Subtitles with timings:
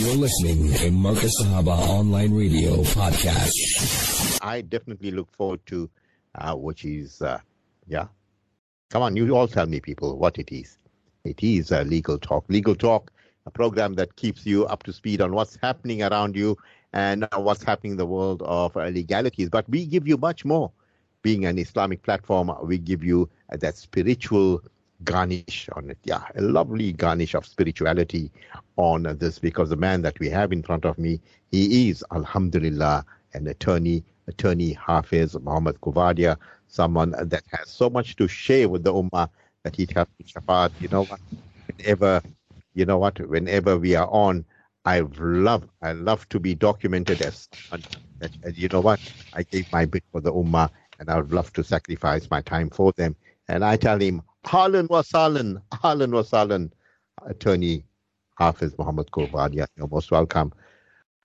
[0.00, 4.38] You're listening to Markaz Sahaba Online Radio Podcast.
[4.40, 5.90] I definitely look forward to,
[6.34, 7.38] uh, which is, uh,
[7.86, 8.06] yeah.
[8.88, 10.78] Come on, you all tell me, people, what it is.
[11.24, 12.46] It is uh, Legal Talk.
[12.48, 13.12] Legal Talk,
[13.44, 16.56] a program that keeps you up to speed on what's happening around you
[16.94, 19.50] and uh, what's happening in the world of uh, legalities.
[19.50, 20.72] But we give you much more.
[21.20, 24.62] Being an Islamic platform, we give you that spiritual
[25.04, 25.98] garnish on it.
[26.04, 28.30] Yeah, a lovely garnish of spirituality
[28.76, 33.04] on this because the man that we have in front of me, he is, Alhamdulillah,
[33.34, 36.36] an attorney, attorney Hafiz Muhammad Coovadia,
[36.68, 39.28] someone that has so much to share with the Ummah
[39.64, 41.20] that he tells me, Shafaat, you know what,
[41.66, 42.22] whenever,
[42.74, 44.44] you know what, whenever we are on,
[44.84, 47.48] I love, I love to be documented as,
[48.54, 49.00] you know what,
[49.32, 52.70] I gave my bit for the Ummah and I would love to sacrifice my time
[52.70, 53.16] for them.
[53.48, 56.70] And I tell him, Harlan Wasalan, Harlan Wasalan,
[57.26, 57.84] attorney
[58.38, 59.66] Hafiz Muhammad Coovadia.
[59.76, 60.52] You're most welcome.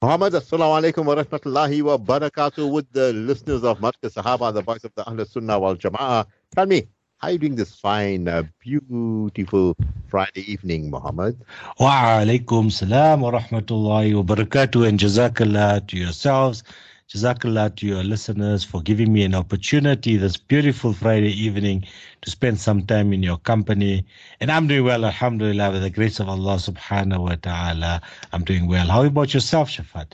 [0.01, 4.83] Muhammad, assalamu alaikum wa rahmatullahi wa barakatuh with the listeners of Markaz Sahaba, the voice
[4.83, 6.25] of the Ahlul Sunnah wal Jama'ah.
[6.53, 9.75] Tell me, how are you doing this fine, uh, beautiful
[10.09, 11.39] Friday evening, Muhammad?
[11.79, 16.63] Wa alaikum salam wa rahmatullahi wa barakatuh and jazakallah to yourselves
[17.09, 21.85] Jazakallah to your listeners for giving me an opportunity this beautiful Friday evening
[22.23, 24.03] to spend some time in your company.
[24.41, 28.01] And I'm doing well, Alhamdulillah, with the grace of Allah subhanahu wa ta'ala.
[28.33, 28.87] I'm doing well.
[28.87, 30.13] How about yourself, Shafaat?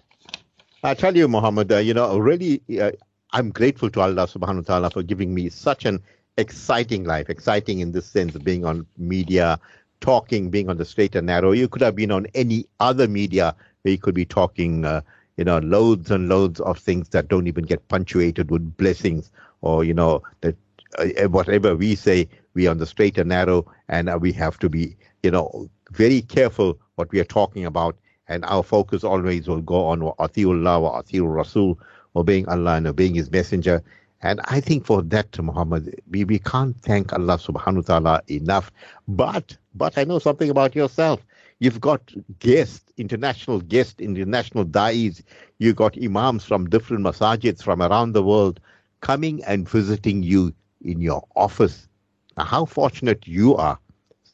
[0.84, 2.92] I tell you, Muhammad, uh, you know, really, uh,
[3.32, 6.04] I'm grateful to Allah subhanahu wa ta'ala for giving me such an
[6.36, 9.58] exciting life, exciting in this sense being on media,
[10.02, 11.54] talking, being on the straight and narrow.
[11.54, 14.84] You could have been on any other media where you could be talking.
[14.84, 15.00] Uh,
[15.38, 19.84] you know, loads and loads of things that don't even get punctuated with blessings or,
[19.84, 20.56] you know, that
[20.98, 24.60] uh, whatever we say, we are on the straight and narrow, and uh, we have
[24.60, 27.98] to be, you know, very careful what we are talking about.
[28.28, 31.80] And our focus always will go on Atiullah wa Atiul Rasul,
[32.16, 33.84] obeying Allah and obeying His Messenger.
[34.22, 38.72] And I think for that, Muhammad, we, we can't thank Allah subhanahu wa ta'ala enough.
[39.08, 41.22] But but I know something about yourself.
[41.62, 45.22] You've got guests, international guests, international da'is.
[45.60, 48.60] You've got imams from different masajids from around the world
[49.02, 51.88] coming and visiting you in your office.
[52.36, 53.78] Now, how fortunate you are.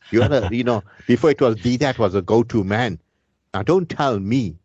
[0.09, 2.97] You are, you know, before it was Deedat was a go-to man.
[3.53, 4.55] Now, don't tell me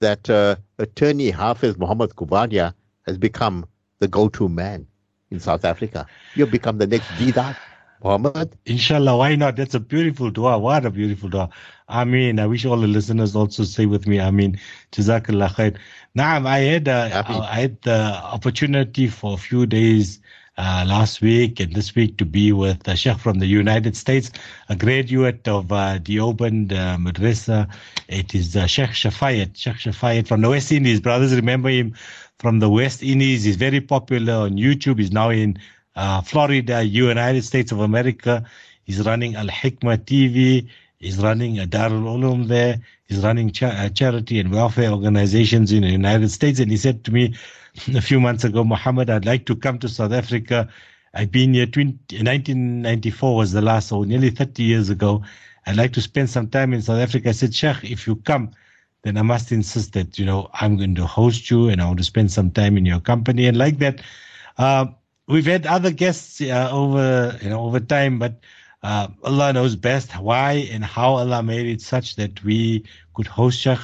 [0.00, 2.72] that uh, attorney Hafiz Muhammad Coovadia
[3.04, 3.66] has become
[3.98, 4.86] the go-to man
[5.30, 6.06] in South Africa.
[6.34, 7.54] You've become the next Deedat.
[8.02, 8.56] Muhammad?
[8.66, 9.56] Inshallah, why not?
[9.56, 10.58] That's a beautiful dua.
[10.58, 11.48] What a beautiful dua.
[11.88, 14.58] I mean, I wish all the listeners also say with me, I mean,
[14.92, 15.76] Jazakallah khair.
[16.16, 20.20] Naam, I had, uh, I had the opportunity for a few days
[20.58, 24.30] uh, last week and this week to be with a Sheikh from the United States,
[24.68, 27.68] a graduate of uh, the Open uh, Madrasa.
[28.08, 31.00] It is uh, Sheikh Shafayat, Sheikh Shafayat from the West Indies.
[31.00, 31.94] Brothers remember him
[32.38, 33.44] from the West Indies.
[33.44, 34.98] He's very popular on YouTube.
[34.98, 35.58] He's now in
[35.98, 38.44] uh, Florida, United States of America.
[38.84, 40.68] He's running Al Hikmah TV.
[41.00, 42.78] He's running a Darul Ulum there.
[43.06, 46.60] He's running cha- uh, charity and welfare organizations in the United States.
[46.60, 47.34] And he said to me
[47.94, 50.68] a few months ago, Muhammad, I'd like to come to South Africa.
[51.14, 55.24] I've been here 20, 1994 was the last, so nearly 30 years ago.
[55.66, 57.30] I'd like to spend some time in South Africa.
[57.30, 58.52] I said, Sheikh, if you come,
[59.02, 61.98] then I must insist that, you know, I'm going to host you and I want
[61.98, 63.46] to spend some time in your company.
[63.46, 64.00] And like that,
[64.58, 64.86] uh,
[65.28, 68.40] we've had other guests uh, over you know over time, but
[68.82, 72.84] uh, Allah knows best why and how Allah made it such that we
[73.14, 73.80] could host Sheikh,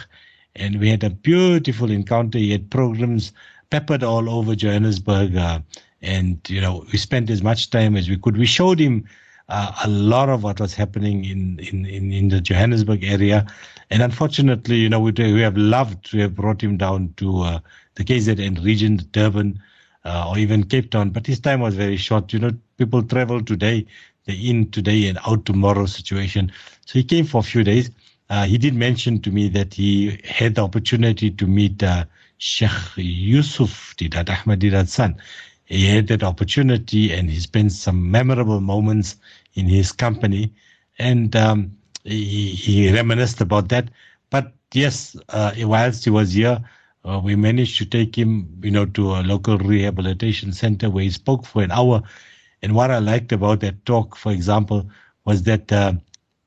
[0.56, 2.38] and we had a beautiful encounter.
[2.38, 3.32] He had programs
[3.70, 5.60] peppered all over Johannesburg, uh,
[6.02, 8.36] and you know we spent as much time as we could.
[8.36, 9.04] We showed him.
[9.50, 13.46] Uh, a lot of what was happening in, in, in, in, the Johannesburg area.
[13.90, 17.58] And unfortunately, you know, we, we have loved to have brought him down to uh,
[17.96, 19.60] the KZN region, Durban,
[20.04, 21.10] uh, or even Cape Town.
[21.10, 22.32] But his time was very short.
[22.32, 23.86] You know, people travel today,
[24.24, 26.52] they're in today and out tomorrow situation.
[26.86, 27.90] So he came for a few days.
[28.30, 32.04] Uh, he did mention to me that he had the opportunity to meet uh,
[32.38, 35.16] Sheikh Yusuf Deedat Ahmed Deedat's son.
[35.66, 39.16] He had that opportunity and he spent some memorable moments
[39.54, 40.52] in his company.
[40.98, 43.88] And um, he, he reminisced about that.
[44.30, 46.58] But yes, uh, whilst he was here,
[47.04, 51.10] uh, we managed to take him, you know, to a local rehabilitation center where he
[51.10, 52.02] spoke for an hour.
[52.62, 54.88] And what I liked about that talk, for example,
[55.24, 55.94] was that uh,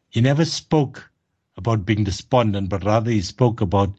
[0.09, 1.09] he never spoke
[1.57, 3.93] about being despondent, but rather he spoke about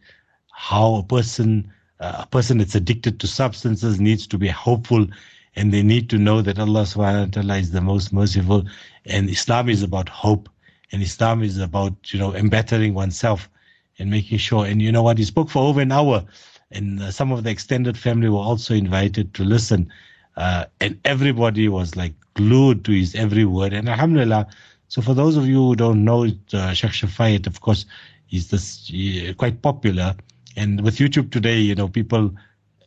[0.53, 5.07] how a person, uh, a person that's addicted to substances needs to be hopeful
[5.57, 8.65] and they need to know that Allah subhanahu wa ta'ala is the most merciful.
[9.07, 10.49] And Islam is about hope
[10.93, 13.49] and Islam is about, you know, embettering oneself
[13.99, 14.67] and making sure.
[14.67, 15.19] And you know what?
[15.19, 16.25] He spoke for over an hour,
[16.71, 19.91] and uh, some of the extended family were also invited to listen.
[20.37, 23.73] Uh, and everybody was like glued to his every word.
[23.73, 24.47] And alhamdulillah,
[24.89, 27.87] so for those of you who don't know uh, Sheikh Shafayat, of course,
[28.27, 28.91] he's this
[29.37, 30.15] quite popular.
[30.57, 32.33] And with YouTube today, you know, people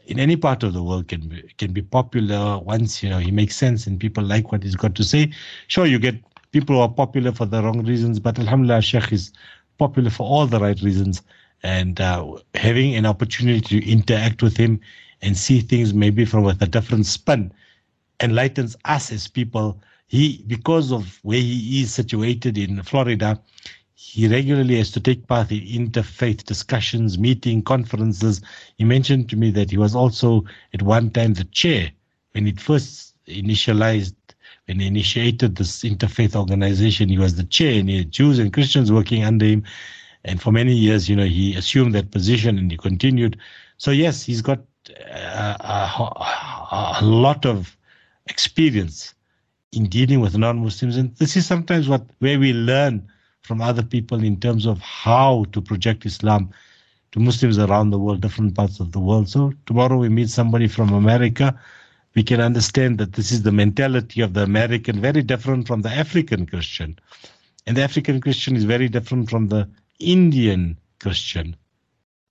[0.06, 3.32] in any part of the world can be, can be popular once you know he
[3.32, 5.32] makes sense and people like what he's got to say.
[5.68, 6.16] Sure, you get
[6.52, 9.32] people who are popular for the wrong reasons, but Alhamdulillah, Sheikh is
[9.78, 11.22] popular for all the right reasons.
[11.64, 14.80] And uh, having an opportunity to interact with him
[15.22, 17.54] and see things maybe from a different spin
[18.20, 19.80] enlightens us as people.
[20.08, 23.40] He, because of where he is situated in Florida,
[23.94, 28.42] he regularly has to take part in interfaith discussions, meeting, conferences.
[28.78, 30.44] He mentioned to me that he was also
[30.74, 31.92] at one time the chair
[32.32, 34.16] when it first initialized,
[34.66, 37.10] when he initiated this interfaith organization.
[37.10, 39.64] He was the chair, and he had Jews and Christians working under him.
[40.24, 43.38] And for many years, you know, he assumed that position and he continued.
[43.78, 44.60] So yes, he's got
[45.12, 47.76] uh, a, a lot of
[48.28, 49.14] experience
[49.72, 53.08] in dealing with non-Muslims, and this is sometimes what where we learn
[53.42, 56.52] from other people in terms of how to project Islam
[57.12, 59.30] to Muslims around the world, different parts of the world.
[59.30, 61.60] So tomorrow we meet somebody from America,
[62.16, 65.90] we can understand that this is the mentality of the American, very different from the
[65.90, 67.00] African Christian.
[67.66, 69.68] And the African Christian is very different from the
[70.02, 71.56] Indian Christian.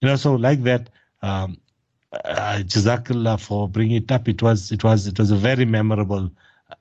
[0.00, 0.90] You know, so like that,
[1.22, 1.58] um,
[2.24, 4.28] uh, Jazakallah for bringing it up.
[4.28, 6.30] It was, it was, it was a very memorable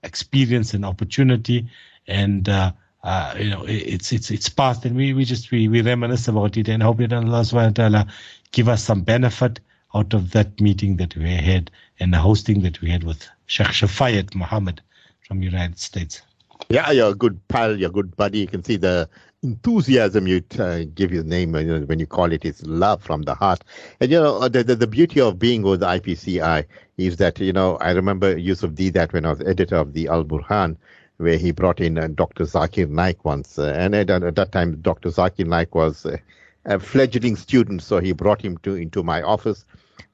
[0.04, 1.70] experience and opportunity.
[2.08, 2.72] And, uh,
[3.04, 6.58] uh, you know, it's it's it's past, and we, we just we, we reminisce about
[6.58, 8.12] it, and hope that Allah Subhanahu wa Taala
[8.52, 9.62] give us some benefit
[9.96, 13.68] out of that meeting that we had and the hosting that we had with Sheikh
[13.68, 14.82] Shafayat Muhammad
[15.22, 16.22] from United States.
[16.70, 18.40] Yeah, you're a good pal, you're a good buddy.
[18.40, 19.10] You can see the
[19.42, 23.22] enthusiasm you uh, give your name you know, when you call it is love from
[23.22, 23.64] the heart.
[24.00, 26.66] And you know the, the, the beauty of being with IPCI
[26.98, 30.26] is that you know I remember Yusuf that when I was editor of the Al
[30.26, 30.76] Burhan
[31.18, 32.46] where he brought in uh, Dr.
[32.46, 33.60] Zakir Naik once.
[33.60, 35.10] Uh, and at, at, that time, Dr.
[35.10, 36.16] Zakir Naik was uh,
[36.64, 39.66] a fledgling student, so he brought him to into my office,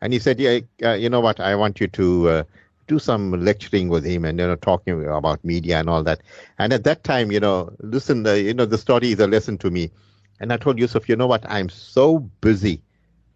[0.02, 1.40] and he said, "Yeah, uh, you know what?
[1.40, 2.46] I want you to."
[2.90, 6.22] Uh, do some lecturing with him and you know talking about media and all that
[6.60, 9.72] and at that time you know listen you know the story is a lesson to
[9.72, 9.92] me
[10.40, 12.82] and i told yusuf you know what i'm so busy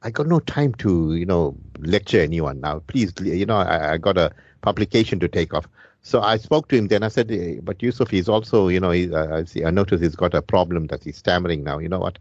[0.03, 3.97] i got no time to you know lecture anyone now please you know i, I
[3.97, 4.31] got a
[4.61, 5.67] publication to take off
[6.01, 7.03] so I spoke to him then.
[7.03, 10.01] I said, eh, but Yusuf, he's also, you know, he, uh, I see, I noticed
[10.01, 11.79] he's got a problem that he's stammering now.
[11.79, 12.19] You know what?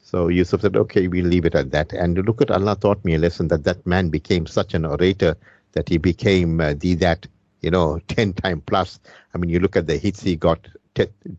[0.00, 1.92] So Yusuf said, okay, we'll leave it at that.
[1.92, 5.36] And look at Allah taught me a lesson that that man became such an orator
[5.72, 7.26] that he became uh, the that,
[7.60, 8.98] you know, 10 time plus.
[9.34, 10.66] I mean, you look at the hits he got,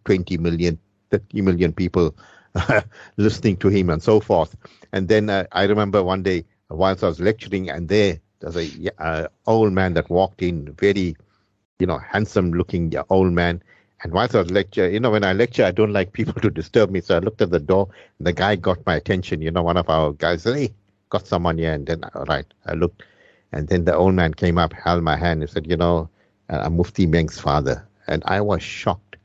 [0.05, 0.79] 20 million,
[1.11, 2.15] 30 million people
[3.17, 4.55] listening to him and so forth.
[4.93, 8.89] And then uh, I remember one day, whilst I was lecturing, and there, there's a
[9.03, 11.15] uh, old man that walked in, very
[11.79, 13.61] you know, handsome looking old man.
[14.03, 16.49] And whilst I was lecture, you know, when I lecture, I don't like people to
[16.49, 17.01] disturb me.
[17.01, 19.41] So I looked at the door and the guy got my attention.
[19.41, 20.73] You know, one of our guys said, Hey,
[21.09, 21.73] got someone here.
[21.73, 23.03] And then, all right, I looked.
[23.51, 26.09] And then the old man came up, held my hand, and said, You know,
[26.49, 27.87] uh, I'm Mufti Menk's father.
[28.07, 29.17] And I was shocked.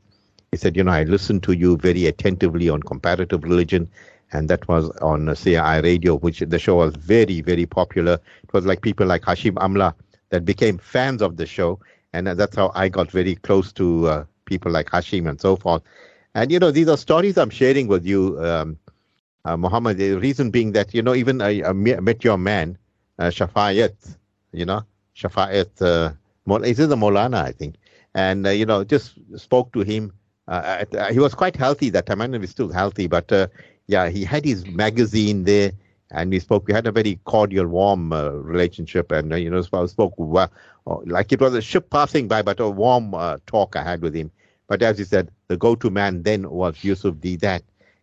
[0.51, 3.89] He said, You know, I listened to you very attentively on comparative religion.
[4.31, 8.13] And that was on CI radio, which the show was very, very popular.
[8.43, 9.93] It was like people like Hashim Amla
[10.29, 11.79] that became fans of the show
[12.15, 15.81] and that's how I got very close to uh, people like Hashim and so forth.
[16.33, 18.77] And you know, these are stories I'm sharing with you, um,
[19.43, 19.97] uh, Muhammad.
[19.97, 22.84] The reason being that you know, even I, I met your man, uh,
[23.23, 24.17] Shafayat.
[24.51, 24.83] You know,
[25.15, 25.81] Shafayat.
[25.81, 26.13] Uh,
[26.63, 27.43] is it the Molana?
[27.43, 27.75] I think.
[28.13, 30.13] And uh, you know, just spoke to him.
[30.47, 32.21] Uh, uh, he was quite healthy that time.
[32.21, 33.47] I know he's still healthy, but uh,
[33.87, 35.71] yeah, he had his magazine there
[36.11, 36.67] and we spoke.
[36.67, 40.51] We had a very cordial, warm uh, relationship, and uh, you know, spoke well,
[41.05, 44.15] like it was a ship passing by, but a warm uh, talk I had with
[44.15, 44.31] him.
[44.67, 47.61] But as you said, the go-to man then was Yusuf Deedat,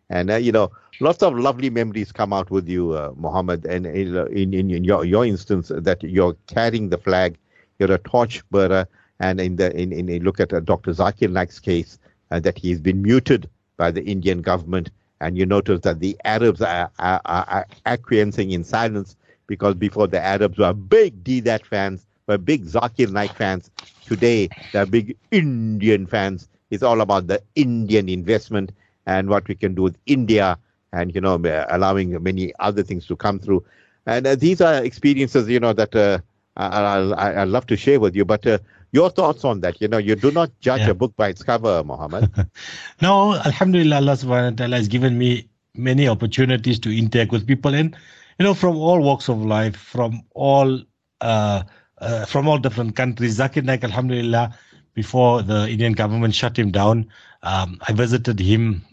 [0.09, 3.65] and uh, you know, lots of lovely memories come out with you, uh, Muhammad.
[3.65, 7.37] And in, in, in your your instance, that you're carrying the flag,
[7.79, 8.87] you're a torch bearer,
[9.19, 10.91] and in the in, in, look at uh, Dr.
[10.91, 14.89] Zakir Naik's case, that he's been muted by the Indian government
[15.23, 19.15] and you notice that the Arabs are, are, are acquiescing in silence
[19.47, 23.71] because before the Arabs were big Deedat fans, were big Zakir Naik fans.
[24.05, 26.49] Today, they're big Indian fans.
[26.71, 28.73] It's all about the Indian investment
[29.05, 30.57] and what we can do with India
[30.93, 31.35] and, you know,
[31.69, 33.65] allowing many other things to come through.
[34.05, 36.19] And uh, these are experiences, you know, that uh,
[36.55, 38.23] I, I, I love to share with you.
[38.23, 38.59] But uh,
[38.93, 39.81] your thoughts on that?
[39.81, 40.91] You know, you do not judge yeah.
[40.91, 42.31] a book by its cover, Muhammad.
[43.01, 47.73] no, Alhamdulillah, Allah subhanahu wa ta'ala has given me many opportunities to interact with people
[47.73, 47.95] and
[48.37, 50.79] you know from all walks of life, from all
[51.21, 51.63] uh,
[51.97, 53.39] uh, from all different countries.
[53.39, 54.55] Zakir Naik, Alhamdulillah,
[54.93, 57.09] before the Indian government shut him down,
[57.41, 58.85] um, I visited him.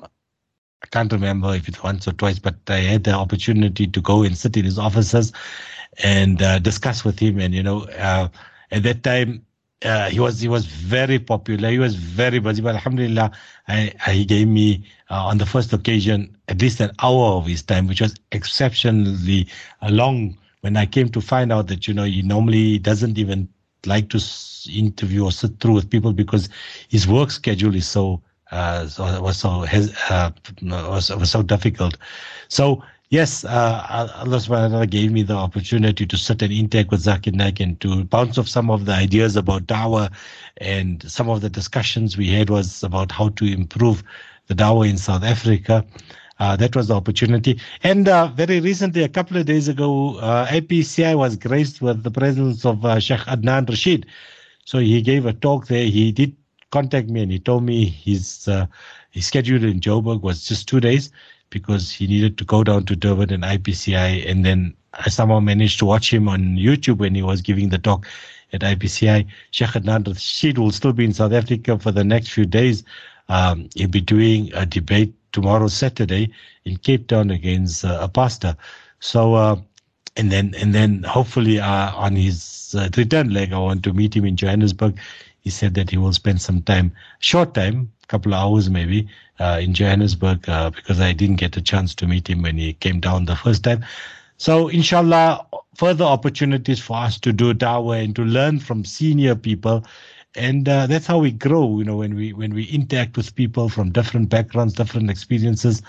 [0.82, 4.22] I can't remember if it's once or twice, but I had the opportunity to go
[4.22, 5.32] and sit in his offices
[6.02, 7.38] and uh, discuss with him.
[7.38, 8.28] And you know, uh,
[8.70, 9.44] at that time,
[9.84, 11.70] uh, he was he was very popular.
[11.70, 13.30] He was very busy, but Alhamdulillah,
[13.68, 17.46] I, I, he gave me uh, on the first occasion at least an hour of
[17.46, 19.46] his time, which was exceptionally
[19.88, 20.37] long.
[20.62, 23.49] When I came to find out that you know he normally doesn't even
[23.87, 24.20] like to
[24.70, 26.49] interview or sit through with people because
[26.88, 28.20] his work schedule is so
[28.50, 30.30] uh, so was so has, uh,
[30.62, 31.97] was, was so difficult.
[32.49, 37.35] So yes, uh, Allah subhanahu gave me the opportunity to sit and interact with Zakir
[37.35, 40.11] Naik and to bounce off some of the ideas about dawah
[40.59, 44.02] and some of the discussions we had was about how to improve
[44.47, 45.85] the dawah in South Africa.
[46.40, 47.61] Uh, that was the opportunity.
[47.83, 52.11] And uh, very recently, a couple of days ago, uh, IPCI was graced with the
[52.11, 54.07] presence of uh, Sheikh Adnan Rashid.
[54.64, 55.85] So he gave a talk there.
[55.85, 56.35] He did
[56.70, 58.66] contact me and he told me his, uh,
[59.10, 61.10] his schedule in Joburg was just two days
[61.50, 64.28] because he needed to go down to Durban and IPCI.
[64.30, 67.78] And then I somehow managed to watch him on YouTube when he was giving the
[67.78, 68.06] talk
[68.52, 69.26] at IPCI.
[69.50, 72.84] Sheikh Adnan Rashid will still be in South Africa for the next few days.
[73.28, 76.32] Um, he'll be doing a debate tomorrow, Saturday,
[76.64, 78.56] in Cape Town against uh, a pastor.
[79.00, 79.56] So, uh,
[80.16, 84.14] and then and then hopefully uh, on his uh, return leg, I want to meet
[84.14, 84.98] him in Johannesburg.
[85.40, 89.61] He said that he will spend some time, short time, couple of hours maybe, uh,
[89.62, 93.00] in Johannesburg uh, because I didn't get a chance to meet him when he came
[93.00, 93.85] down the first time.
[94.37, 99.85] So, inshallah, further opportunities for us to do dawah and to learn from senior people.
[100.35, 103.68] And uh, that's how we grow, you know, when we when we interact with people
[103.68, 105.82] from different backgrounds, different experiences,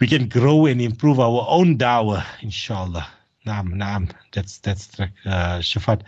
[0.00, 3.06] we can grow and improve our own dawah, inshallah.
[3.46, 4.10] Naam, naam.
[4.32, 5.06] That's that's uh,
[5.60, 6.02] Shafaat.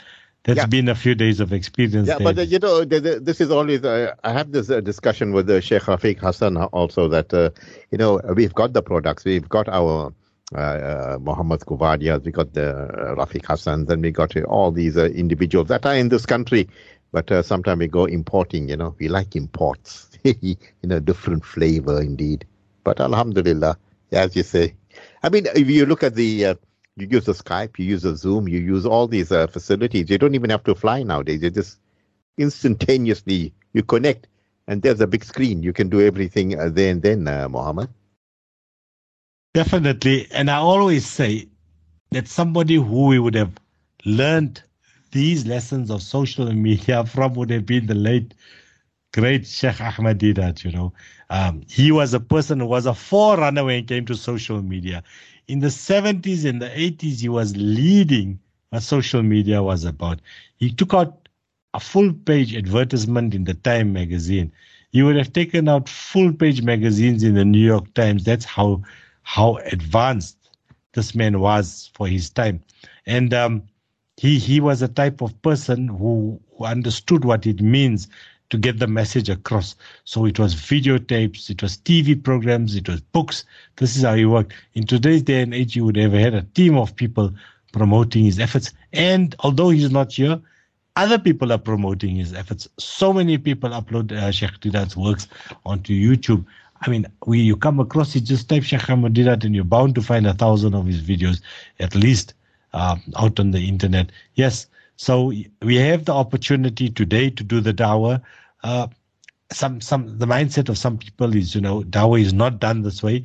[0.49, 0.65] It's yeah.
[0.65, 2.09] been a few days of experience.
[2.09, 3.85] Yeah, but uh, you know, this is always.
[3.85, 7.51] Uh, I have this uh, discussion with uh, Sheikh Rafiq Hassan also that uh,
[7.91, 10.11] you know we've got the products, we've got our
[10.55, 15.69] uh, Muhammad Coovadias, we got the uh, Rafiq Hassan, then we got all these individuals
[15.69, 16.67] that are in this country,
[17.13, 18.71] but sometimes we go importing.
[18.71, 20.09] You know, we like imports.
[20.25, 22.47] you know, different flavor indeed.
[22.85, 23.77] But Alhamdulillah,
[24.13, 24.77] as you say,
[25.23, 26.57] I mean, if you look at the
[27.01, 30.11] you use the Skype, you use the Zoom, you use all these uh, facilities.
[30.11, 31.43] You don't even have to fly nowadays.
[31.43, 31.79] You just
[32.37, 34.27] instantaneously you connect,
[34.67, 35.63] and there's a big screen.
[35.63, 37.89] You can do everything uh, there and then, uh, Mohammed.
[39.55, 41.49] Definitely, and I always say
[42.11, 43.53] that somebody who we would have
[44.05, 44.63] learned
[45.13, 48.35] these lessons of social media from would have been the late
[49.19, 50.93] great Sheikh Ahmed Deedat, you know.
[51.31, 55.03] Um, he was a person who was a forerunner when it came to social media
[55.49, 58.39] in the 70s and the 80s, he was leading
[58.71, 60.21] what social media was about.
[60.57, 61.29] He took out
[61.75, 64.53] a full page advertisement in the Time magazine.
[64.91, 68.25] He would have taken out full page magazines in the New York Times.
[68.25, 68.83] That's how
[69.23, 70.51] how advanced
[70.93, 72.63] this man was for his time.
[73.07, 73.63] And um,
[74.17, 78.09] he he was a type of person who, who understood what it means
[78.51, 79.77] to get the message across.
[80.05, 83.45] So it was videotapes, it was TV programs, it was books.
[83.77, 84.53] This is how he worked.
[84.75, 87.33] In today's day and age, you would have had a team of people
[87.73, 88.73] promoting his efforts.
[88.93, 90.41] And although he's not here,
[90.97, 92.69] other people are promoting his efforts.
[92.79, 95.29] So many people upload uh, Sheikh Deedat's works
[95.65, 96.45] onto YouTube.
[96.81, 100.03] I mean, we you come across it, just type Sheikh Deedat and you're bound to
[100.03, 101.41] find a thousand of his videos
[101.81, 102.35] at least
[102.73, 104.11] uh, out on the internet.
[104.35, 104.67] Yes,
[104.99, 108.21] so we have the opportunity today to do the dawah.
[108.65, 108.89] Uh,
[109.53, 113.01] some some the mindset of some people is you know dawah is not done this
[113.01, 113.23] way.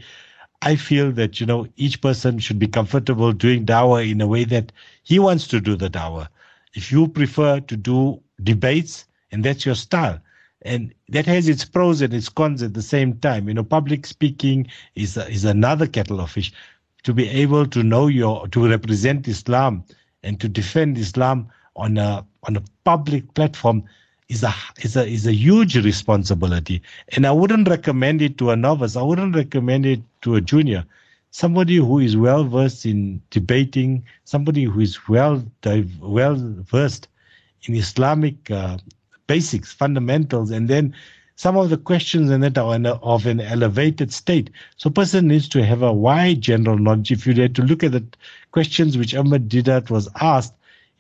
[0.62, 4.44] I feel that you know each person should be comfortable doing dawah in a way
[4.46, 6.28] that he wants to do the dawah.
[6.76, 10.20] If you prefer to do debates and that's your style,
[10.62, 13.48] and that has its pros and its cons at the same time.
[13.48, 16.54] You know, public speaking is is another kettle of fish.
[17.02, 19.84] To be able to know your to represent Islam
[20.22, 23.84] and to defend Islam on a on a public platform
[24.30, 26.82] is a is a is a huge responsibility.
[27.16, 28.96] And I wouldn't recommend it to a novice.
[28.96, 30.86] I wouldn't recommend it to a junior.
[31.32, 35.44] Somebody who is well versed in debating, somebody who is well
[36.02, 36.36] well
[36.72, 37.08] versed
[37.64, 38.78] in Islamic uh,
[39.28, 40.94] basics, fundamentals, and then
[41.36, 44.52] some of the questions in it are of an elevated state.
[44.78, 47.12] So, person needs to have a wide general knowledge.
[47.12, 48.06] If you had to look at the
[48.52, 50.54] questions which Ahmed Deedat was asked,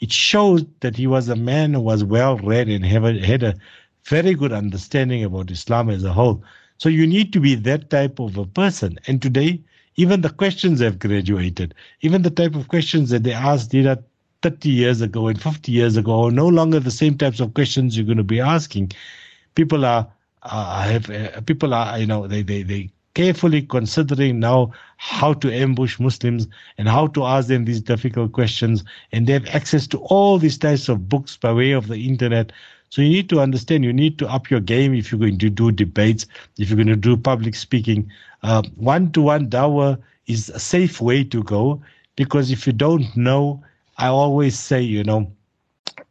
[0.03, 3.55] it showed that he was a man who was well read and had a
[4.03, 6.43] very good understanding about Islam as a whole.
[6.77, 8.99] So you need to be that type of a person.
[9.07, 9.61] And today,
[9.95, 11.73] even the questions have graduated.
[12.01, 14.03] Even the type of questions that they asked Deedat
[14.41, 17.95] 30 years ago and 50 years ago are no longer the same types of questions
[17.95, 18.91] you're going to be asking.
[19.55, 20.05] People are,
[20.41, 25.53] uh, have, uh, people are, you know, they, they, they carefully considering now how to
[25.53, 28.83] ambush Muslims and how to ask them these difficult questions.
[29.11, 32.51] And they have access to all these types of books by way of the internet.
[32.89, 35.49] So you need to understand, you need to up your game if you're going to
[35.49, 36.25] do debates,
[36.57, 38.09] if you're going to do public speaking.
[38.41, 41.81] Uh, one to one dawah is a safe way to go
[42.15, 43.63] because if you don't know,
[43.97, 45.31] I always say, you know,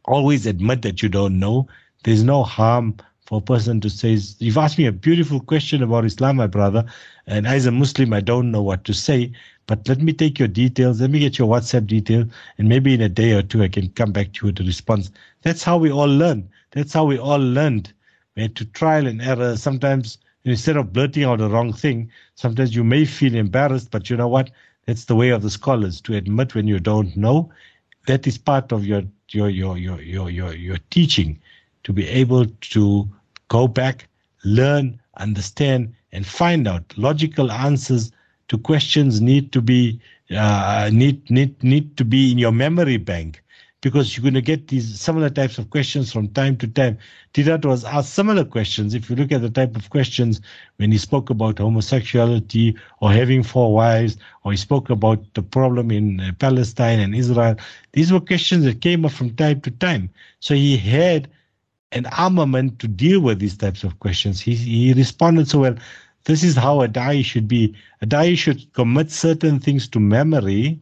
[0.05, 1.67] always admit that you don't know.
[2.03, 2.95] There's no harm
[3.25, 6.85] for a person to say, You've asked me a beautiful question about Islam, my brother,
[7.27, 9.31] and as a Muslim, I don't know what to say.
[9.65, 10.99] But let me take your details.
[10.99, 12.25] Let me get your WhatsApp detail,
[12.57, 14.63] and maybe in a day or two, I can come back to you with a
[14.65, 15.09] response.
[15.41, 16.49] That's how we all learn.
[16.71, 17.93] That's how we all learned.
[18.35, 19.55] We had to trial and error.
[19.55, 24.17] Sometimes, instead of blurting out the wrong thing, sometimes you may feel embarrassed, but you
[24.17, 24.51] know what?
[24.85, 27.49] That's the way of the scholars to admit when you don't know.
[28.07, 31.39] That is part of your your your your your your, your teaching
[31.83, 33.07] to be able to
[33.49, 34.07] go back,
[34.43, 38.11] learn, understand, and find out logical answers
[38.47, 39.99] to questions need to be
[40.31, 43.43] uh, need need need to be in your memory bank
[43.83, 46.97] because you're going to get these similar types of questions from time to time.
[47.33, 48.93] Deedat was asked similar questions.
[48.93, 50.39] If you look at the type of questions
[50.77, 55.91] when he spoke about homosexuality or having four wives, or he spoke about the problem
[55.91, 57.57] in uh, Palestine and Israel,
[57.91, 60.09] these were questions that came up from time to time.
[60.39, 61.27] So he had
[61.93, 64.41] an armament to deal with these types of questions.
[64.41, 65.75] He, he responded so well.
[66.25, 67.75] This is how a da'i should be.
[68.01, 70.79] A da'i should commit certain things to memory.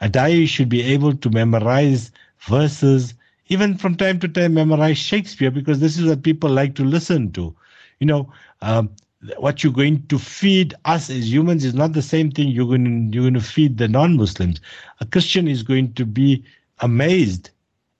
[0.00, 2.10] A da'i should be able to memorize
[2.40, 3.14] verses,
[3.48, 7.32] even from time to time memorize Shakespeare, because this is what people like to listen
[7.32, 7.54] to.
[8.00, 8.32] You know,
[8.62, 8.90] um,
[9.38, 13.10] what you're going to feed us as humans is not the same thing you're going
[13.10, 14.60] to, you're going to feed the non-Muslims.
[15.00, 16.44] A Christian is going to be
[16.80, 17.50] amazed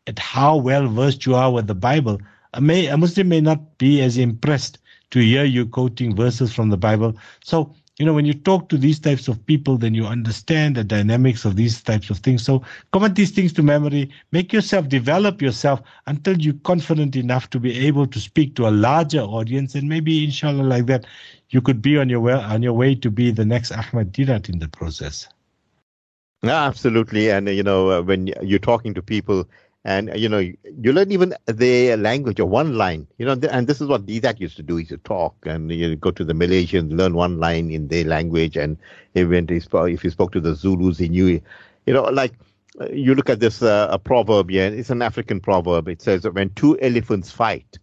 [0.07, 2.21] at how well versed you are with the Bible
[2.55, 4.79] a, may, a Muslim may not be as impressed
[5.11, 7.17] to hear you quoting verses from the Bible.
[7.45, 10.85] So, you know, when you talk to these types of people, then you understand the
[10.85, 12.45] dynamics of these types of things.
[12.45, 17.61] So commit these things to memory, make yourself develop yourself until you're confident enough to
[17.61, 19.75] be able to speak to a larger audience.
[19.75, 21.07] And maybe inshallah like that,
[21.51, 24.51] you could be on your way on your way to be the next Ahmad Deedat
[24.51, 25.29] in the process.
[26.43, 27.31] Yeah, absolutely.
[27.31, 29.49] And you know, uh, when you're talking to people
[29.87, 33.81] and you know you learn even their language or one line you know and this
[33.81, 34.79] is what Deedat used to do.
[34.79, 38.05] Is to talk and you know, go to the Malaysians learn one line in their
[38.05, 38.57] language.
[38.57, 38.77] And
[39.15, 41.41] even if he spoke to the Zulus he knew
[41.87, 42.33] you know like
[42.81, 45.89] uh, you look at this uh, a proverb yeah it's an African proverb.
[45.89, 47.79] It says that when two elephants fight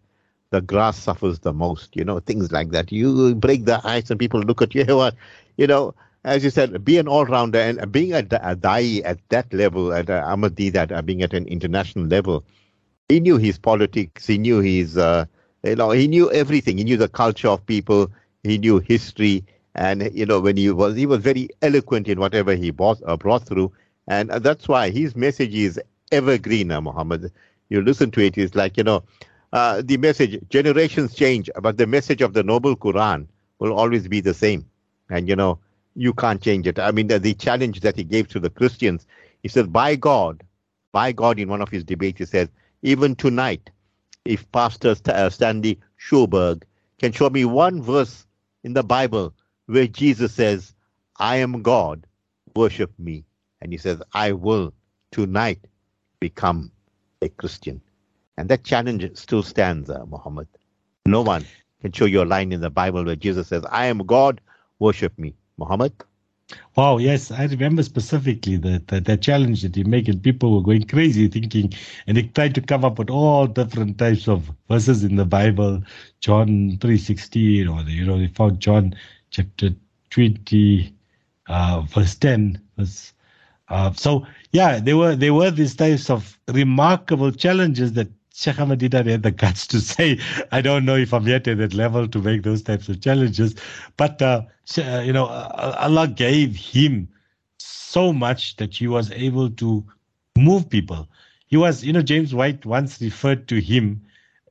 [0.49, 2.91] the grass suffers the most you know things like that.
[2.91, 4.83] You break the ice and people look at you
[5.57, 9.51] you know as you said, be an all-rounder and being a, a da'i at that
[9.53, 12.45] level, at uh, Ahmad Deedat, uh, being at an international level,
[13.09, 15.25] he knew his politics, he knew his, uh,
[15.63, 16.77] you know, he knew everything.
[16.77, 18.09] He knew the culture of people,
[18.43, 19.43] he knew history,
[19.75, 23.17] and you know, when he was, he was very eloquent in whatever he brought, uh,
[23.17, 23.71] brought through,
[24.07, 25.79] and uh, that's why his message is
[26.11, 27.31] evergreen, uh, Muhammad.
[27.69, 29.03] You listen to it, it's like you know,
[29.51, 30.39] uh, the message.
[30.49, 33.27] Generations change, but the message of the noble Quran
[33.59, 34.65] will always be the same,
[35.09, 35.59] and you know
[35.95, 36.79] you can't change it.
[36.79, 39.05] I mean, the, the, challenge that he gave to the Christians,
[39.41, 40.43] he says, by God,
[40.91, 42.49] by God, in one of his debates, he says,
[42.81, 43.69] even tonight,
[44.25, 46.63] if Pastor St- uh, Stanley Sjoberg
[46.99, 48.25] can show me one verse
[48.63, 49.33] in the Bible
[49.65, 50.73] where Jesus says,
[51.17, 52.05] I am God,
[52.55, 53.25] worship me.
[53.61, 54.73] And he says, I will
[55.11, 55.59] tonight
[56.19, 56.71] become
[57.21, 57.81] a Christian.
[58.37, 60.47] And that challenge still stands, uh, Muhammad.
[61.05, 61.45] No one
[61.81, 64.41] can show you a line in the Bible where Jesus says, I am God,
[64.79, 65.35] worship me.
[65.57, 65.93] Muhammad?
[66.75, 70.61] Wow, yes, I remember specifically that, that that challenge that you make, and people were
[70.61, 71.73] going crazy thinking,
[72.05, 75.81] and they tried to come up with all different types of verses in the Bible,
[76.19, 78.95] John three sixteen, or you know they found John
[79.31, 79.69] chapter
[80.09, 80.93] twenty,
[81.47, 82.59] uh, verse ten.
[82.77, 83.13] Verse,
[83.69, 88.79] uh, so yeah, there were there were these types of remarkable challenges that Sheikh Ahmed
[88.79, 90.19] Deedat had the guts to say,
[90.51, 93.55] I don't know if I'm yet at that level to make those types of challenges.
[93.95, 94.41] But, uh,
[94.77, 97.07] uh you know, uh, Allah gave him
[97.59, 99.83] so much that he was able to
[100.35, 101.07] move people.
[101.45, 104.01] He was, you know, James White once referred to him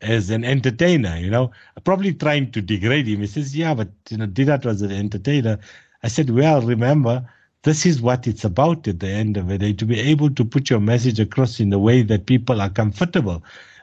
[0.00, 1.50] as an entertainer, you know,
[1.82, 3.20] probably trying to degrade him.
[3.20, 5.58] He says, yeah, but, you know, Deedat was an entertainer.
[6.04, 7.28] I said, well, remember,
[7.64, 10.44] this is what it's about at the end of the day to be able to
[10.44, 13.42] put your message across in a way that people are comfortable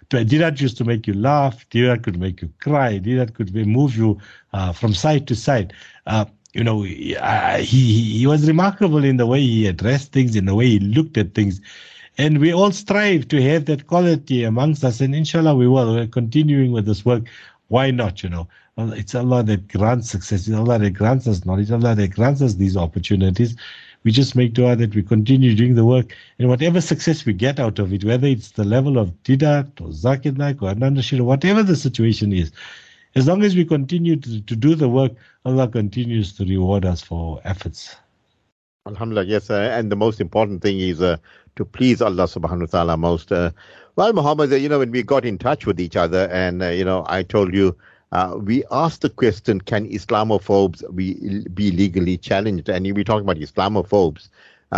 [0.09, 1.67] Deedat used to make you laugh.
[1.69, 2.99] Deedat could make you cry.
[2.99, 4.19] Deedat could move you
[4.53, 5.73] uh, from side to side.
[6.07, 7.15] Uh, you know, he,
[7.63, 11.35] he was remarkable in the way he addressed things, in the way he looked at
[11.35, 11.61] things.
[12.17, 14.99] And we all strive to have that quality amongst us.
[14.99, 15.93] And inshallah, we will.
[15.93, 17.23] We're continuing with this work.
[17.67, 18.23] Why not?
[18.23, 20.47] You know, it's Allah that grants success.
[20.47, 21.63] It's Allah that grants us knowledge.
[21.63, 23.55] It's Allah that grants us these opportunities.
[24.03, 26.15] We just make dua that we continue doing the work.
[26.37, 29.89] And whatever success we get out of it, whether it's the level of Deedat or
[29.89, 32.51] Zakir Naik or Adnan Rashid, whatever the situation is,
[33.15, 35.11] as long as we continue to, to do the work,
[35.43, 37.95] Allah continues to reward us for our efforts.
[38.87, 39.49] Alhamdulillah, yes.
[39.49, 41.17] Uh, and the most important thing is uh,
[41.55, 43.31] to please Allah subhanahu wa ta'ala most.
[43.31, 43.51] Uh,
[43.95, 46.69] well, Muhammad, uh, you know, when we got in touch with each other, and, uh,
[46.69, 47.75] you know, I told you,
[48.11, 52.69] uh, we asked the question can Islamophobes be, be legally challenged?
[52.69, 54.29] And we talk about Islamophobes.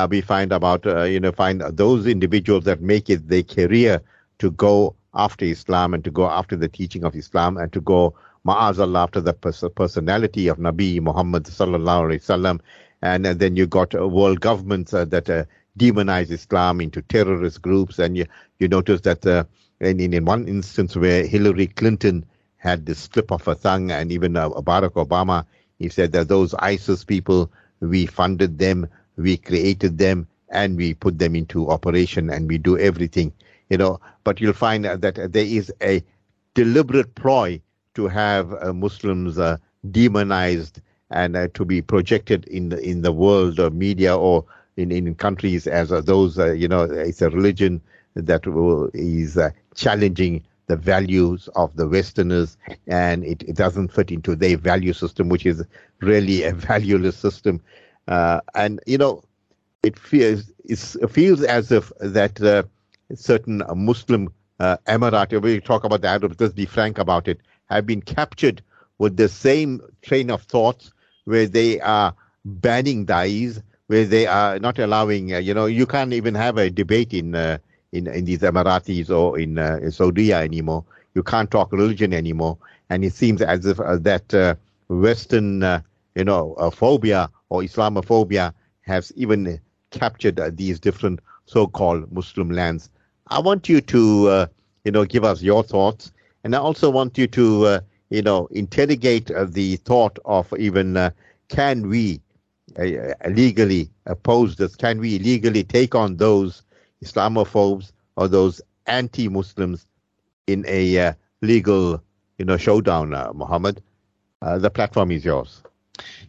[0.10, 4.02] we find about, you know, find those individuals that make it their career
[4.40, 8.16] to go after Islam and to go after the teaching of Islam and to go
[8.46, 12.60] ma'azallah after the pers- personality of Nabi Muhammad sallallahu alaihi wasallam.
[13.02, 15.46] And, and, then you got uh, world governments uh, that uh,
[15.78, 18.00] demonize Islam into terrorist groups.
[18.00, 18.26] And you,
[18.60, 19.44] you notice that uh,
[19.80, 22.26] in, in one instance where Hillary Clinton
[22.62, 25.46] had this slip of a tongue and even uh, Barack Obama,
[25.80, 31.18] he said that those ISIS people, we funded them, we created them, and we put
[31.18, 33.34] them into operation and we do everything
[33.72, 36.04] you know, but you'll find that there is a
[36.54, 37.60] deliberate ploy
[37.96, 39.56] to have uh, Muslims uh,
[39.90, 44.44] demonized and uh, to be projected in the in the world of media or
[44.76, 47.82] in, in countries as uh, those uh, you know it's a religion
[48.16, 52.58] that will, is uh, challenging the values of the Westerners
[52.88, 55.66] and it, it doesn't fit into their value system, which is
[56.02, 57.62] really a valueless system.
[58.56, 59.24] and you know,
[59.84, 62.40] it feels it feels as if that
[63.16, 67.86] certain Muslim uh, Emirati, we talk about the Arabs, let's be frank about it, have
[67.86, 68.62] been captured
[69.00, 70.94] with the same train of thoughts
[71.26, 72.14] where they are
[72.46, 76.70] banning dais, where they are not allowing, uh, you know, you can't even have a
[76.70, 77.58] debate in uh,
[77.92, 80.84] in, in these Emiratis or in, uh, in Saudi anymore.
[81.14, 82.58] You can't talk religion anymore.
[82.90, 84.56] And it seems as if uh, that uh,
[84.88, 85.82] Western, uh,
[86.16, 89.60] you know, phobia or Islamophobia has even
[89.92, 92.90] captured these different so-called Muslim lands.
[93.28, 94.48] I want you to, uh,
[94.84, 96.12] you know, give us your thoughts,
[96.44, 100.98] and I also want you to, uh, you know, interrogate uh, the thought of even
[100.98, 101.12] uh,
[101.48, 102.22] can we
[102.78, 104.76] uh, legally oppose this?
[104.76, 106.64] Can we legally take on those
[107.04, 109.88] Islamophobes or those anti-Muslims
[110.48, 112.02] in a uh, legal,
[112.38, 113.82] you know, showdown, Muhammad?
[114.42, 115.62] the platform is yours.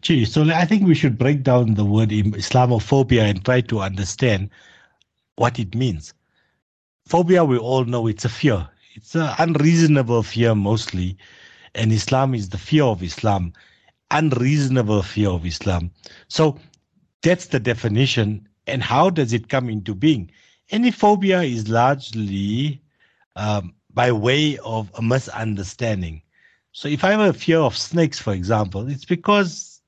[0.02, 4.50] Gee, so I think we should break down the word Islamophobia and try to understand
[5.36, 6.12] what it means.
[7.06, 8.68] Phobia, we all know it's a fear.
[8.94, 11.16] It's an unreasonable fear mostly.
[11.74, 13.52] And Islam is the fear of Islam,
[14.10, 15.90] unreasonable fear of Islam.
[16.28, 16.58] So
[17.22, 18.46] that's the definition.
[18.66, 20.30] And how does it come into being?
[20.72, 22.82] Any phobia is largely
[23.36, 26.22] um, by way of a misunderstanding.
[26.72, 29.82] So if I have a fear of snakes, for example, it's because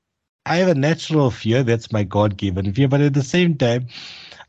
[0.46, 1.62] I have a natural fear.
[1.64, 2.88] That's my God given fear.
[2.88, 3.88] But at the same time,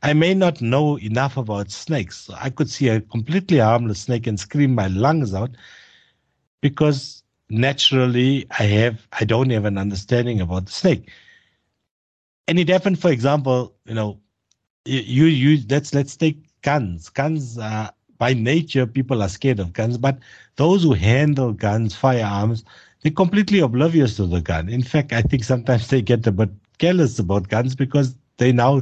[0.03, 2.17] I may not know enough about snakes.
[2.17, 5.51] So I could see a completely harmless snake and scream my lungs out
[6.61, 11.09] because naturally I have I don't have an understanding about the snake.
[12.47, 14.19] And it happened, for example, you know,
[14.85, 17.09] you you let's let's take guns.
[17.09, 20.19] Guns are by nature people are scared of guns, but
[20.55, 22.63] those who handle guns, firearms,
[23.01, 24.69] they're completely oblivious to the gun.
[24.69, 28.81] In fact, I think sometimes they get a bit careless about guns because they now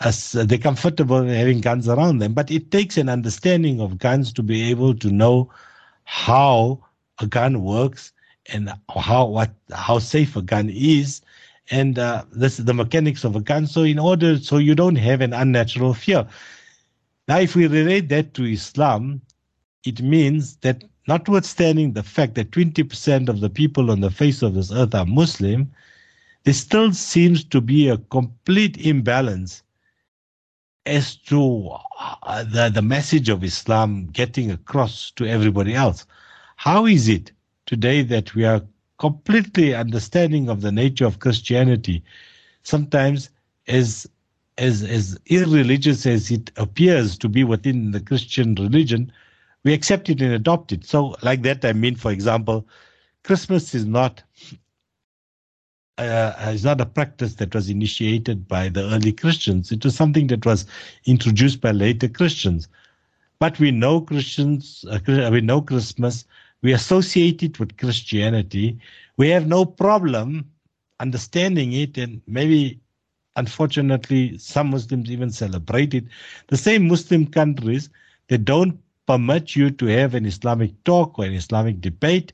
[0.00, 2.34] as they're comfortable having guns around them.
[2.34, 5.50] But it takes an understanding of guns to be able to know
[6.04, 6.80] how
[7.20, 8.12] a gun works
[8.52, 11.20] and how what how safe a gun is,
[11.70, 13.66] and uh, this is the mechanics of a gun.
[13.66, 16.26] So in order so you don't have an unnatural fear.
[17.28, 19.20] Now, if we relate that to Islam,
[19.84, 24.54] it means that notwithstanding the fact that 20% of the people on the face of
[24.54, 25.70] this earth are Muslim,
[26.44, 29.62] there still seems to be a complete imbalance
[30.84, 31.70] as to
[32.22, 36.06] uh, the, the message of Islam getting across to everybody else.
[36.56, 37.32] How is it
[37.66, 38.62] today that we are
[38.98, 42.02] completely understanding of the nature of Christianity,
[42.62, 43.30] sometimes
[43.68, 44.06] as
[44.58, 49.12] as as irreligious as it appears to be within the Christian religion,
[49.64, 50.84] we accept it and adopt it.
[50.84, 52.66] So, like that, I mean, for example,
[53.24, 54.22] Christmas is not
[55.98, 59.72] uh, is not a practice that was initiated by the early Christians.
[59.72, 60.66] It was something that was
[61.06, 62.68] introduced by later Christians.
[63.38, 66.24] but we know Christians, uh, we know Christmas,
[66.66, 68.76] we associate it with Christianity.
[69.18, 70.50] We have no problem
[70.98, 72.80] understanding it, and maybe,
[73.36, 76.06] unfortunately, some Muslims even celebrate it.
[76.48, 77.88] The same Muslim countries,
[78.26, 78.76] they don't
[79.06, 82.32] permit you to have an Islamic talk or an Islamic debate.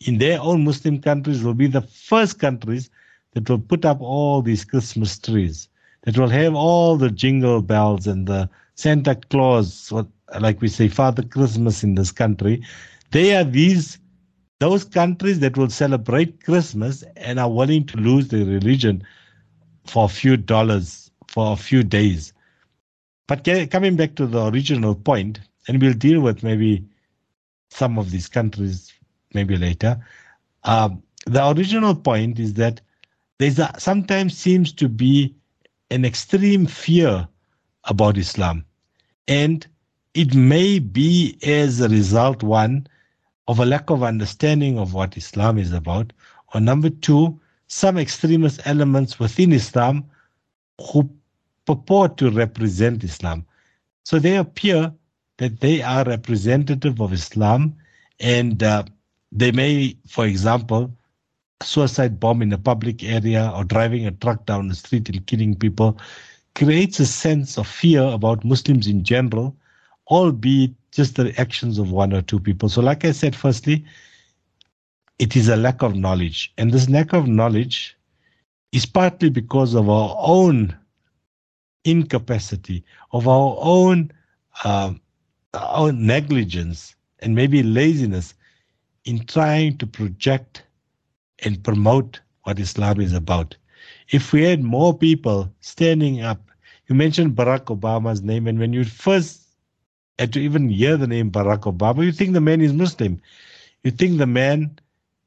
[0.00, 2.90] In their own Muslim countries, will be the first countries
[3.32, 5.70] that will put up all these Christmas trees,
[6.02, 9.90] that will have all the jingle bells and the Santa Claus,
[10.38, 12.62] like we say, Father Christmas in this country.
[13.10, 13.98] They are these
[14.60, 19.02] those countries that will celebrate Christmas and are willing to lose their religion
[19.86, 22.32] for a few dollars for a few days.
[23.26, 26.84] But coming back to the original point, and we'll deal with maybe
[27.70, 28.92] some of these countries
[29.32, 30.04] maybe later.
[30.64, 32.80] Um, the original point is that
[33.38, 35.34] there's a, sometimes seems to be
[35.90, 37.26] an extreme fear
[37.84, 38.64] about Islam,
[39.26, 39.66] and
[40.14, 42.86] it may be as a result one
[43.50, 46.12] of a lack of understanding of what Islam is about,
[46.54, 47.36] or number two,
[47.66, 50.04] some extremist elements within Islam
[50.80, 51.10] who
[51.66, 53.44] purport to represent Islam.
[54.04, 54.92] So they appear
[55.38, 57.74] that they are representative of Islam
[58.20, 58.84] and uh,
[59.32, 60.92] they may, for example,
[61.60, 65.56] suicide bomb in a public area or driving a truck down the street and killing
[65.56, 65.98] people
[66.54, 69.56] creates a sense of fear about Muslims in general,
[70.08, 72.68] albeit just the actions of one or two people.
[72.68, 73.84] So, like I said, firstly,
[75.18, 76.52] it is a lack of knowledge.
[76.58, 77.96] And this lack of knowledge
[78.72, 80.76] is partly because of our own
[81.84, 84.10] incapacity, of our own,
[84.64, 84.92] uh,
[85.54, 88.34] our own negligence, and maybe laziness
[89.04, 90.64] in trying to project
[91.44, 93.56] and promote what Islam is about.
[94.10, 96.50] If we had more people standing up,
[96.88, 99.49] you mentioned Barack Obama's name, and when you first
[100.20, 103.20] had to even hear the name Barack Obama, you think the man is Muslim.
[103.84, 104.78] You think the man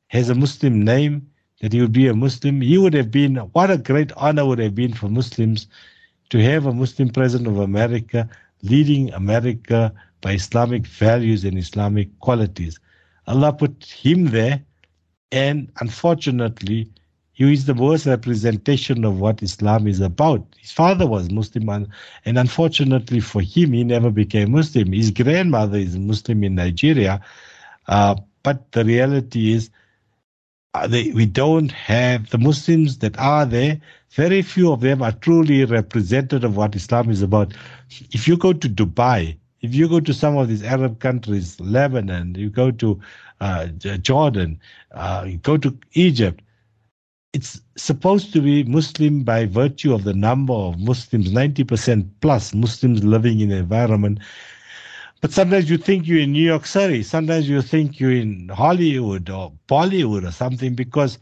[0.07, 1.27] has a Muslim name,
[1.61, 2.61] that he would be a Muslim.
[2.61, 5.67] He would have been, what a great honor would have been for Muslims
[6.29, 8.29] to have a Muslim president of America
[8.61, 12.79] leading America by Islamic values and Islamic qualities.
[13.27, 14.61] Allah put him there
[15.31, 16.91] and unfortunately,
[17.33, 20.45] he is the worst representation of what Islam is about.
[20.59, 21.67] His father was Muslim,
[22.25, 24.91] and unfortunately for him, he never became Muslim.
[24.93, 27.19] His grandmother is Muslim in Nigeria,
[27.87, 29.71] uh, but the reality is,
[30.75, 33.79] uh, they, we don't have the Muslims that are there.
[34.11, 37.53] Very few of them are truly representative of what Islam is about.
[38.11, 42.35] If you go to Dubai, if you go to some of these Arab countries, Lebanon,
[42.35, 42.99] you go to
[43.41, 44.59] uh, Jordan,
[44.91, 46.43] uh, you go to Egypt,
[47.33, 53.03] it's supposed to be Muslim by virtue of the number of Muslims, 90% plus Muslims
[53.03, 54.19] living in the environment.
[55.19, 59.29] But sometimes you think you're in New York City, sometimes you think you're in Hollywood
[59.29, 61.17] or Bollywood or something because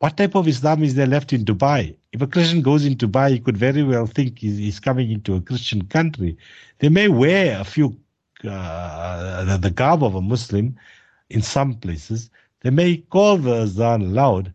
[0.00, 1.94] what type of Islam is there left in Dubai?
[2.12, 5.40] If a Christian goes in Dubai, he could very well think he's, coming into a
[5.40, 6.36] Christian country.
[6.80, 7.96] They may wear a few,
[8.44, 10.76] uh, the, the garb of a Muslim,
[11.30, 12.30] in some places.
[12.60, 14.52] They may call the azan loud,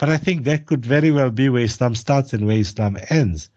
[0.00, 3.50] but I think that could very well be where Islam starts and where Islam ends.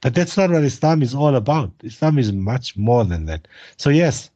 [0.00, 1.72] But that's not what Islam is all about.
[1.82, 3.48] Islam is much more than that.
[3.78, 4.30] So, yes,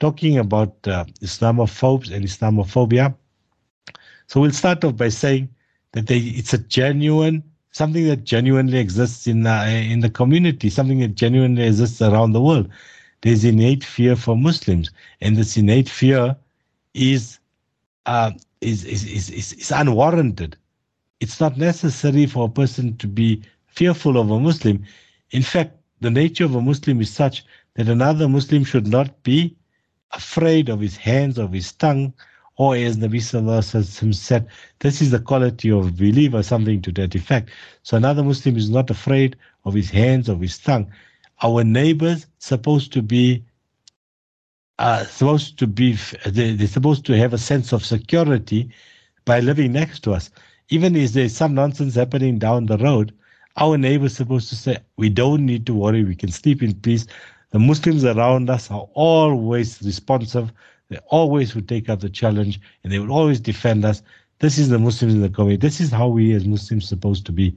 [0.00, 3.14] talking about uh, Islamophobes and Islamophobia.
[4.26, 5.50] So, we'll start off by saying
[5.92, 11.00] that they, it's a genuine, something that genuinely exists in, uh, in the community, something
[11.00, 12.70] that genuinely exists around the world.
[13.20, 16.34] There's innate fear for Muslims, and this innate fear
[16.94, 17.38] is,
[18.06, 18.30] uh,
[18.62, 20.56] is, is, is, is, is unwarranted.
[21.20, 24.84] It's not necessary for a person to be fearful of a Muslim.
[25.30, 29.56] In fact, the nature of a Muslim is such that another Muslim should not be
[30.12, 32.12] afraid of his hands, of his tongue,
[32.56, 34.48] or as Nabi Sallallahu said,
[34.78, 37.50] this is the quality of a believer, something to that effect.
[37.82, 40.90] So another Muslim is not afraid of his hands, of his tongue.
[41.42, 43.44] Our neighbors supposed to be
[44.78, 48.70] are supposed to be they're supposed to have a sense of security
[49.24, 50.30] by living next to us.
[50.68, 53.12] Even if there's some nonsense happening down the road,
[53.56, 57.06] our neighbor's supposed to say, We don't need to worry, we can sleep in peace.
[57.50, 60.52] The Muslims around us are always responsive.
[60.88, 64.02] They always would take up the challenge and they would always defend us.
[64.40, 65.60] This is the Muslims in the community.
[65.66, 67.56] This is how we as Muslims supposed to be.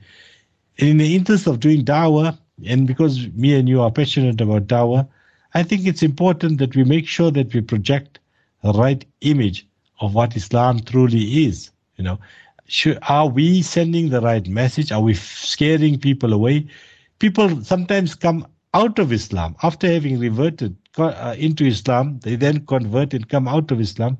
[0.78, 5.08] in the interest of doing dawah, and because me and you are passionate about dawah,
[5.54, 8.20] I think it's important that we make sure that we project
[8.64, 9.66] the right image
[10.00, 11.72] of what Islam truly is.
[11.98, 12.20] You know,
[12.72, 14.92] should, are we sending the right message?
[14.92, 16.68] Are we scaring people away?
[17.20, 19.56] People sometimes come out of Islam.
[19.64, 24.18] After having reverted uh, into Islam, they then convert and come out of Islam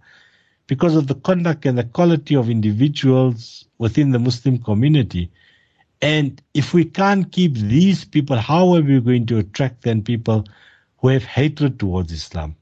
[0.68, 5.32] because of the conduct and the quality of individuals within the Muslim community.
[6.02, 10.46] And if we can't keep these people, how are we going to attract then people
[10.98, 12.56] who have hatred towards Islam?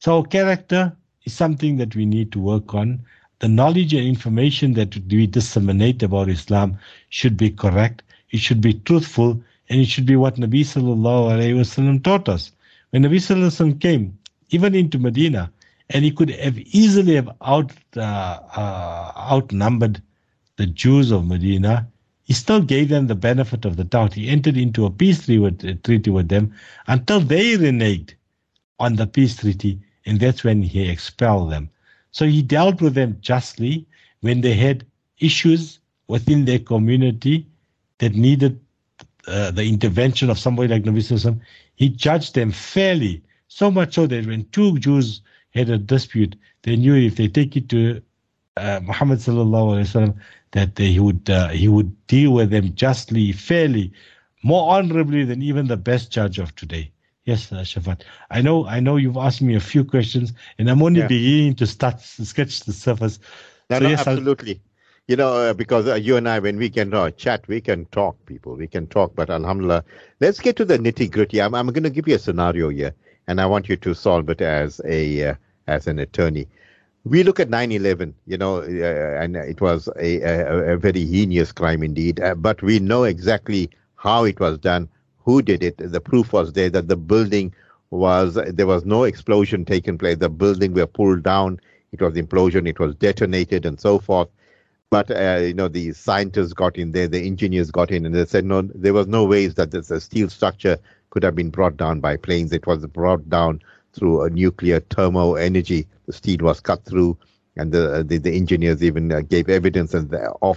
[0.00, 3.04] So character is something that we need to work on.
[3.40, 8.02] The knowledge and information that we disseminate about Islam should be correct.
[8.30, 12.52] It should be truthful and it should be what Nabi sallallahu wasallam taught us.
[12.90, 14.18] When Nabi sallallahu wasallam came,
[14.50, 15.50] even into Medina,
[15.88, 20.02] and he could have easily have out uh, uh, outnumbered
[20.56, 21.88] the Jews of Medina,
[22.24, 24.12] he still gave them the benefit of the doubt.
[24.14, 26.52] He entered into a peace treaty with them
[26.86, 28.14] until they reneged
[28.78, 31.70] on the peace treaty, and that's when he expelled them.
[32.12, 33.86] So he dealt with them justly
[34.20, 34.84] when they had
[35.18, 37.46] issues within their community
[37.98, 38.60] that needed
[39.26, 41.40] uh, the intervention of somebody like Sallam,
[41.76, 45.20] he judged them fairly, so much so that when two Jews
[45.54, 48.02] had a dispute, they knew if they take it to
[48.56, 50.14] uh, Muhammad sallallahu alaihi wasallam
[50.52, 53.92] that they, he would uh, he would deal with them justly, fairly,
[54.42, 56.90] more honorably than even the best judge of today.
[57.30, 58.02] Yes, uh, Shafaat.
[58.28, 61.06] I know I know you've asked me a few questions, and I'm only yeah.
[61.06, 63.20] beginning to start to sketch the surface.
[63.70, 64.54] No, so no, yes, absolutely.
[64.54, 67.60] I'll, you know, uh, because uh, you and I, when we can uh, chat, we
[67.60, 68.56] can talk, people.
[68.56, 69.84] We can talk, but Alhamdulillah,
[70.18, 71.40] let's get to the nitty gritty.
[71.40, 72.94] I'm, I'm going to give you a scenario here,
[73.28, 75.34] and I want you to solve it as a uh,
[75.68, 76.48] as an attorney.
[77.04, 81.52] We look at 9/11, you know, uh, and it was a, a, a, very heinous
[81.52, 82.18] crime indeed.
[82.18, 84.88] Uh, but we know exactly how it was done,
[85.30, 85.76] who did it.
[85.78, 87.54] The proof was there that the building
[87.90, 90.18] was there was no explosion taking place.
[90.18, 91.60] The building were pulled down.
[91.92, 92.68] It was implosion.
[92.68, 94.28] It was detonated, and so forth
[94.90, 98.26] but uh, you know the scientists got in there, the engineers got in, and they
[98.26, 100.76] said no, there was no ways that this steel structure
[101.10, 102.52] could have been brought down by planes.
[102.52, 103.62] It was brought down
[103.92, 105.86] through a nuclear thermo energy.
[106.06, 107.16] The steel was cut through,
[107.56, 110.10] and the the, the engineers even uh, gave evidence of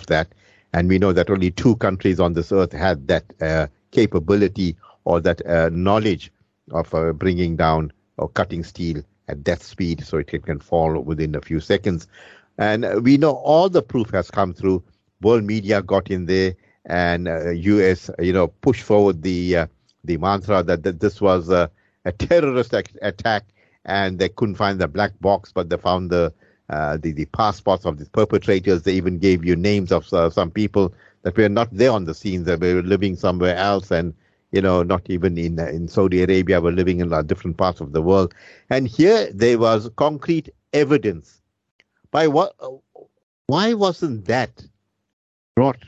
[0.08, 0.28] that.
[0.76, 4.76] And we know that only two countries on this earth had that uh, capability
[5.06, 6.32] or that uh, knowledge
[6.72, 11.36] of uh, bringing down or cutting steel at that speed so it can fall within
[11.36, 12.08] a few seconds.
[12.58, 14.84] And we know all the proof has come through.
[15.22, 16.54] World media got in there,
[16.86, 18.10] and uh, U.S.
[18.20, 19.68] you know pushed forward the uh,
[20.04, 21.72] the mantra that, that this was a,
[22.06, 23.46] a terrorist attack,
[23.86, 26.34] and they couldn't find the black box, but they found the
[26.70, 28.84] uh, the, the passports of the perpetrators.
[28.84, 32.14] They even gave you names of uh, some people that we're not there on the
[32.14, 34.14] scene, that we were living somewhere else, and
[34.52, 38.02] you know, not even in in Saudi Arabia, we're living in different parts of the
[38.02, 38.34] world.
[38.70, 41.42] And here there was concrete evidence
[42.12, 42.56] by what?
[43.48, 44.64] Why wasn't that
[45.56, 45.84] brought,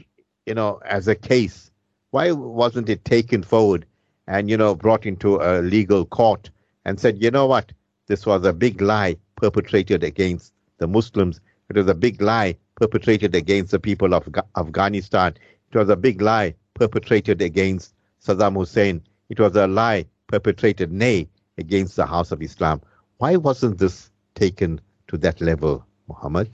[0.46, 1.72] you know, as a case?
[2.12, 3.86] Why wasn't it taken forward
[4.28, 6.50] and you know brought into a legal court
[6.86, 7.72] and said, you know what,
[8.08, 11.40] this was a big lie perpetrated against the Muslims.
[11.70, 15.34] It was a big lie perpetrated against the people of Afghanistan.
[15.72, 19.02] It was a big lie perpetrated against Saddam Hussein.
[19.30, 22.82] It was a lie perpetrated, nay, against the House of Islam.
[23.18, 25.86] Why wasn't this taken to that level?
[26.08, 26.54] Muhammad?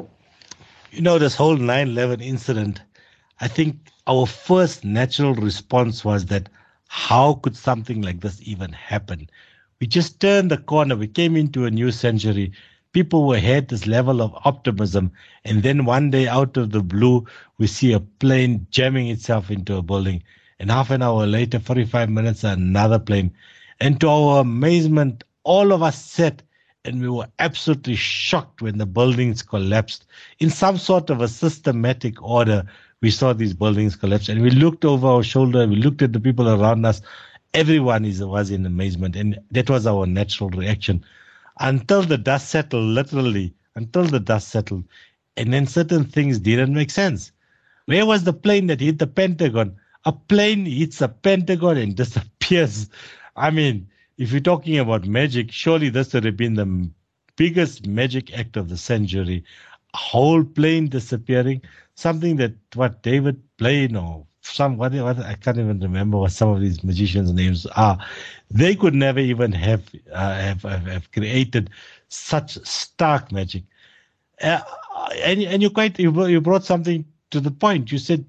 [0.92, 2.82] You know, this whole 9 11 incident,
[3.40, 3.76] I think
[4.08, 6.50] our first natural response was that
[6.88, 9.30] how could something like this even happen?
[9.80, 10.96] We just turned the corner.
[10.96, 12.52] We came into a new century.
[12.94, 15.12] People were had this level of optimism.
[15.46, 17.26] And then one day, out of the blue,
[17.58, 20.24] we see a plane jamming itself into a building.
[20.60, 23.32] And half an hour later, 45 minutes, another plane.
[23.80, 26.44] And to our amazement, all of us sat
[26.84, 30.06] and we were absolutely shocked when the buildings collapsed.
[30.40, 32.66] In some sort of a systematic order,
[33.02, 36.20] we saw these buildings collapse, and we looked over our shoulder, we looked at the
[36.20, 37.02] people around us.
[37.54, 41.04] Everyone is, was in amazement, and that was our natural reaction
[41.60, 44.86] until the dust settled, literally, until the dust settled.
[45.38, 47.32] And then certain things didn't make sense.
[47.86, 49.76] Where was the plane that hit the Pentagon?
[50.06, 52.90] A plane hits a Pentagon and disappears.
[53.36, 53.88] I mean,
[54.18, 56.90] if you're talking about magic, surely this would have been the
[57.36, 59.44] biggest magic act of the century.
[59.94, 61.62] A whole plane disappearing,
[61.96, 66.50] something that what David Blaine or some what, what I can't even remember what some
[66.50, 67.98] of these magicians' names are.
[68.50, 71.70] They could never even have uh, have, have, have created
[72.10, 73.64] such stark magic.
[74.42, 74.62] Uh,
[75.24, 77.92] and and you quite you, you brought something to the point.
[77.92, 78.26] You said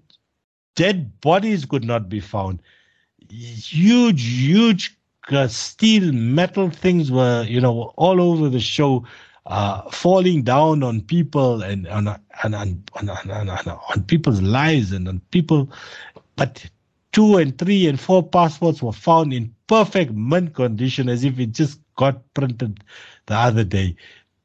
[0.75, 2.61] dead bodies could not be found.
[3.31, 4.97] Huge, huge
[5.31, 9.05] uh, steel metal things were you know all over the show
[9.47, 15.09] uh, falling down on people and on on, on, on, on, on people's lives and
[15.09, 15.69] on people
[16.37, 16.65] but
[17.13, 21.53] two and three and four passports were found in perfect mint condition as if it
[21.53, 22.83] just got printed
[23.27, 23.95] the other day.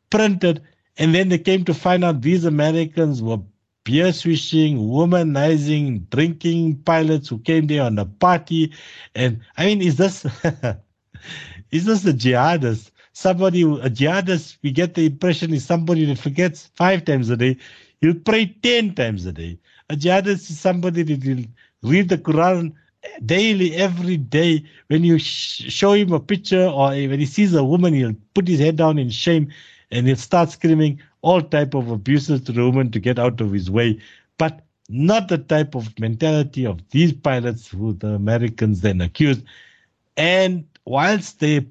[0.09, 0.61] Printed.
[0.97, 3.39] And then they came to find out these Americans were
[3.83, 8.73] beer swishing, womanizing, drinking pilots who came there on a party.
[9.15, 10.25] And I mean, is this
[11.71, 12.91] is this a jihadist?
[13.17, 17.35] Somebody, who a jihadist, we get the impression is somebody that forgets five times a
[17.35, 17.57] day.
[17.99, 19.57] He'll pray ten times a day.
[19.89, 21.43] A jihadist is somebody that will
[21.81, 22.73] read the Quran
[23.25, 24.63] daily, every day.
[24.89, 28.47] When you sh- show him a picture or when he sees a woman, he'll put
[28.47, 29.51] his head down in shame
[29.89, 33.51] and he'll start screaming all type of abuses to the woman to get out of
[33.51, 33.99] his way.
[34.37, 39.41] But not the type of mentality of these pilots who the Americans then accused.
[40.17, 41.65] And whilst they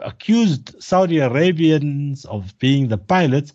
[0.00, 3.52] accused Saudi Arabians of being the pilots,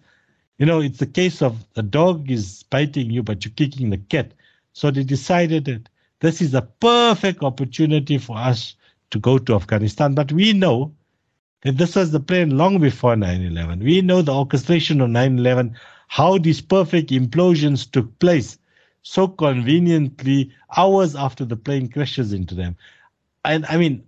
[0.58, 3.98] you know, it's the case of the dog is biting you, but you're kicking the
[3.98, 4.34] cat.
[4.74, 8.76] So they decided that this is a perfect opportunity for us
[9.10, 10.14] to go to Afghanistan.
[10.14, 10.94] But we know
[11.64, 13.80] that this was the plan long before 9 11.
[13.80, 15.76] We know the orchestration of 9 11,
[16.08, 18.58] how these perfect implosions took place
[19.04, 22.76] so conveniently hours after the plane crashes into them.
[23.44, 24.04] And I mean,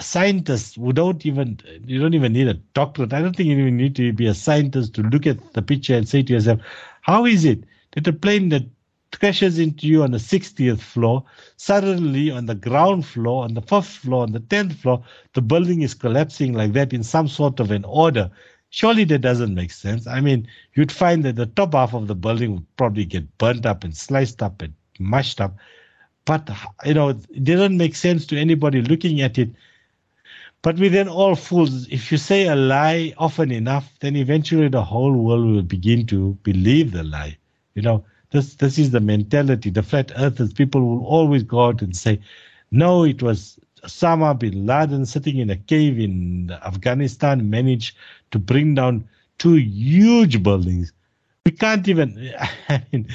[0.00, 3.12] scientists who don't even, you don't even need a doctorate.
[3.12, 5.94] I don't think you even need to be a scientist to look at the picture
[5.94, 6.60] and say to yourself,
[7.02, 8.64] how is it that a plane that
[9.12, 11.24] crashes into you on the 60th floor,
[11.56, 15.02] suddenly on the ground floor, on the first floor, on the 10th floor,
[15.34, 18.30] the building is collapsing like that in some sort of an order.
[18.70, 20.06] Surely that doesn't make sense.
[20.06, 23.64] I mean, you'd find that the top half of the building would probably get burnt
[23.64, 25.56] up and sliced up and mashed up.
[26.24, 26.50] But,
[26.84, 29.50] you know, it didn't make sense to anybody looking at it.
[30.62, 31.86] But we then all fools.
[31.88, 36.36] If you say a lie often enough, then eventually the whole world will begin to
[36.42, 37.36] believe the lie.
[37.74, 39.70] You know, this this is the mentality.
[39.70, 42.20] The flat earthers, people will always go out and say,
[42.70, 47.96] no, it was Osama bin Laden sitting in a cave in Afghanistan managed
[48.32, 50.92] to bring down two huge buildings.
[51.44, 52.34] We can't even
[52.68, 53.08] I mean,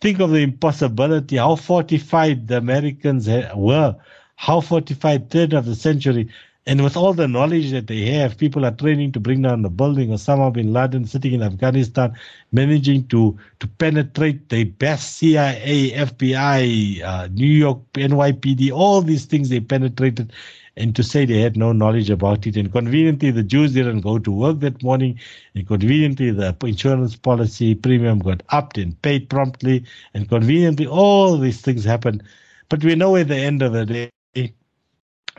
[0.00, 3.96] think of the impossibility, how fortified the Americans were,
[4.36, 6.28] how fortified third of the century.
[6.68, 9.70] And with all the knowledge that they have, people are training to bring down the
[9.70, 10.10] building.
[10.10, 12.12] Osama bin Laden sitting in Afghanistan,
[12.52, 19.48] managing to to penetrate the best CIA, FBI, uh, New York NYPD, all these things
[19.48, 20.30] they penetrated,
[20.76, 22.54] and to say they had no knowledge about it.
[22.58, 25.18] And conveniently, the Jews didn't go to work that morning.
[25.54, 29.86] And conveniently, the insurance policy premium got upped and paid promptly.
[30.12, 32.22] And conveniently, all these things happened.
[32.68, 34.10] But we know at the end of the day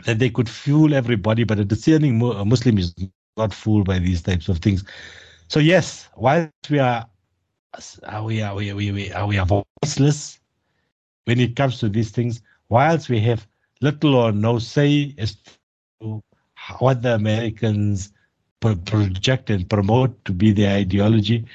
[0.06, 2.94] that they could fool everybody, but a discerning uh, Muslim is
[3.38, 4.84] not fooled by these types of things.
[5.48, 7.06] So yes, whilst we are
[8.24, 10.40] we are we we we are, we are voiceless
[11.26, 13.48] when it comes to these things, whilst we have
[13.82, 15.38] little or no say as
[16.02, 16.24] to
[16.80, 18.12] what the Americans
[18.60, 21.46] project and promote to be their ideology,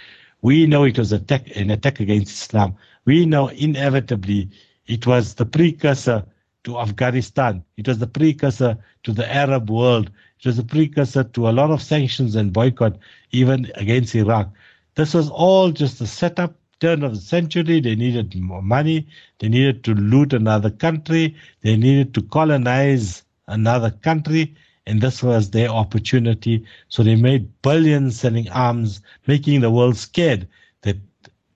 [0.42, 2.76] we know it was attack, an attack against Islam.
[3.04, 4.48] We know inevitably
[4.86, 6.24] it was the precursor
[6.64, 7.64] to Afghanistan.
[7.76, 10.10] It was the precursor to the Arab world.
[10.40, 12.98] It was the precursor to a lot of sanctions and boycott,
[13.32, 14.50] even against Iraq.
[14.94, 17.80] This was all just a setup, turn of the century.
[17.80, 19.06] They needed more money.
[19.38, 21.34] They needed to loot another country.
[21.62, 24.54] They needed to colonize another country.
[24.86, 26.64] And this was their opportunity.
[26.88, 30.46] So they made billions selling arms, making the world scared
[30.82, 30.96] that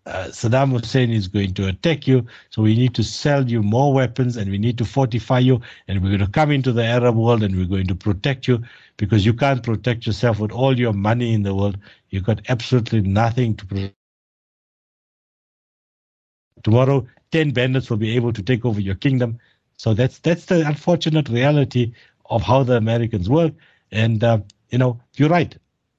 [0.09, 2.26] uh, Saddam Hussein is going to attack you.
[2.50, 5.61] So we need to sell you more weapons and we need to fortify you.
[5.86, 8.62] And we're going to come into the Arab world and we're going to protect you
[8.96, 11.78] because you can't protect yourself with all your money in the world.
[12.11, 13.94] You've got absolutely nothing to protect.
[16.64, 19.38] Tomorrow, 10 bandits will be able to take over your kingdom.
[19.76, 21.92] So that's that's the unfortunate reality
[22.30, 23.52] of how the Americans work.
[23.92, 24.40] And, uh,
[24.70, 25.56] you know, you're right.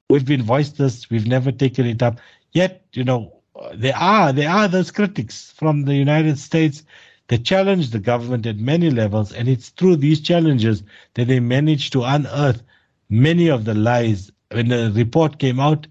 [0.10, 1.10] We've been voiced this.
[1.10, 2.20] We've never taken it up.
[2.51, 3.39] Yet, you know,
[3.74, 6.84] there are there are those critics from the United States
[7.28, 10.84] that challenge the government at many levels, and it's through these challenges
[11.14, 12.62] that they manage to unearth
[13.10, 14.32] many of the lies.
[14.51, 15.88] When the report came out,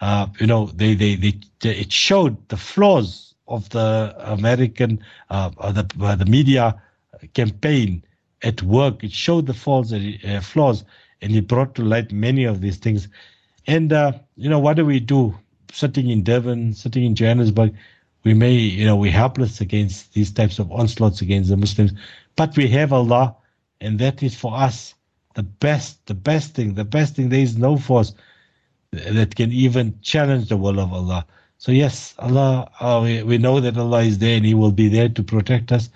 [0.00, 5.86] uh, you know, they, they, they, it showed the flaws of the American uh, the
[6.00, 6.80] uh, the media
[7.34, 8.02] campaign
[8.42, 9.02] at work.
[9.02, 10.84] It showed the flaws, uh, flaws,
[11.22, 13.08] and it brought to light many of these things.
[13.66, 15.34] And uh, you know, what do we do?
[15.72, 17.74] Sitting in Durban, sitting in Johannesburg,
[18.24, 21.92] we may, you know, we're helpless against these types of onslaughts against the Muslims,
[22.36, 23.34] but we have Allah,
[23.80, 24.94] and that is for us
[25.34, 27.28] the best, the best thing, the best thing.
[27.30, 28.14] There is no force
[28.92, 31.26] that can even challenge the will of Allah.
[31.58, 34.88] So yes, Allah, uh, we, we know that Allah is there and He will be
[34.88, 35.88] there to protect us.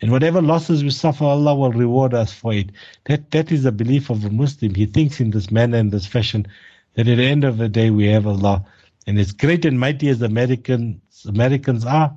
[0.00, 2.70] And whatever losses we suffer, Allah will reward us for it.
[3.04, 4.74] That that is the belief of a Muslim.
[4.74, 6.46] He thinks in this manner and this fashion
[6.94, 8.64] that at the end of the day we have Allah.
[9.06, 12.16] And as great and mighty as Americans Americans are,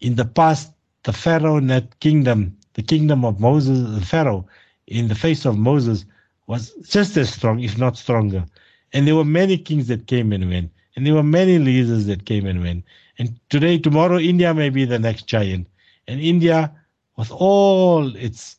[0.00, 0.72] in the past
[1.04, 4.46] the Pharaoh in that kingdom, the kingdom of Moses, the Pharaoh,
[4.86, 6.04] in the face of Moses,
[6.46, 8.44] was just as strong, if not stronger.
[8.92, 10.72] And there were many kings that came and went.
[10.96, 12.84] And there were many leaders that came and went.
[13.18, 15.68] And today, tomorrow, India may be the next giant.
[16.08, 16.72] And India
[17.16, 18.56] with all its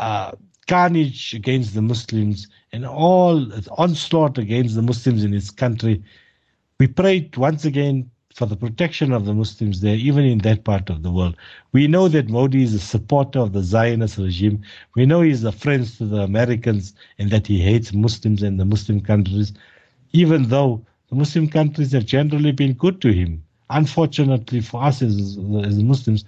[0.00, 0.32] uh,
[0.66, 6.02] carnage against the Muslims and all its onslaught against the Muslims in its country,
[6.82, 10.90] we prayed once again for the protection of the Muslims there, even in that part
[10.90, 11.36] of the world.
[11.70, 14.62] We know that Modi is a supporter of the Zionist regime.
[14.96, 18.64] We know he's a friend to the Americans and that he hates Muslims and the
[18.64, 19.52] Muslim countries,
[20.12, 23.44] even though the Muslim countries have generally been good to him.
[23.70, 26.24] Unfortunately for us as, as Muslims,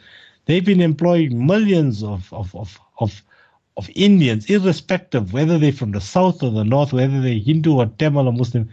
[0.46, 3.22] They've been employing millions of, of, of, of,
[3.76, 7.86] of Indians, irrespective whether they're from the south or the north, whether they're Hindu or
[7.86, 8.68] Tamil or Muslim.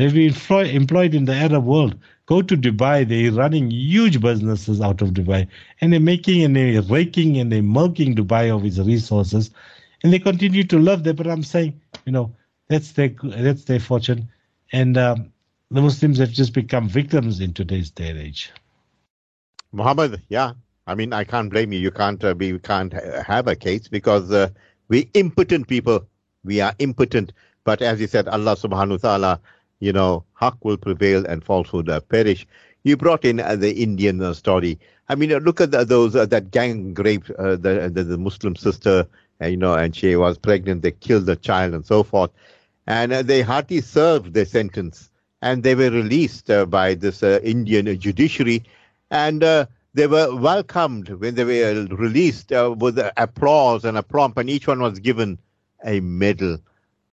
[0.00, 0.34] They've been
[0.74, 1.94] employed in the Arab world.
[2.24, 5.46] Go to Dubai, they're running huge businesses out of Dubai.
[5.82, 9.50] And they're making and they're raking and they're milking Dubai of its resources.
[10.02, 11.12] And they continue to love there.
[11.12, 12.34] But I'm saying, you know,
[12.68, 14.26] that's their, that's their fortune.
[14.72, 15.30] And um,
[15.70, 18.50] the Muslims have just become victims in today's day and age.
[19.72, 20.54] Muhammad, yeah,
[20.86, 21.78] I mean, I can't blame you.
[21.78, 22.94] You can't uh, be, can't
[23.26, 24.48] have a case because uh,
[24.88, 26.06] we impotent people.
[26.42, 27.34] We are impotent.
[27.64, 29.40] But as you said, Allah Subhanahu wa Taala,
[29.80, 32.46] you know, haq will prevail and falsehood perish.
[32.84, 34.78] You brought in uh, the Indian uh, story.
[35.08, 39.06] I mean, uh, look at the, those that gang raped the, the, the Muslim sister,
[39.40, 40.82] you know, and she was pregnant.
[40.82, 42.30] They killed the child and so forth,
[42.86, 45.10] and they hardly served their sentence,
[45.42, 48.62] and they were released by this Indian judiciary,
[49.10, 49.42] and
[49.94, 54.68] they were welcomed when they were released uh, with applause and a prompt, and each
[54.68, 55.38] one was given
[55.84, 56.58] a medal.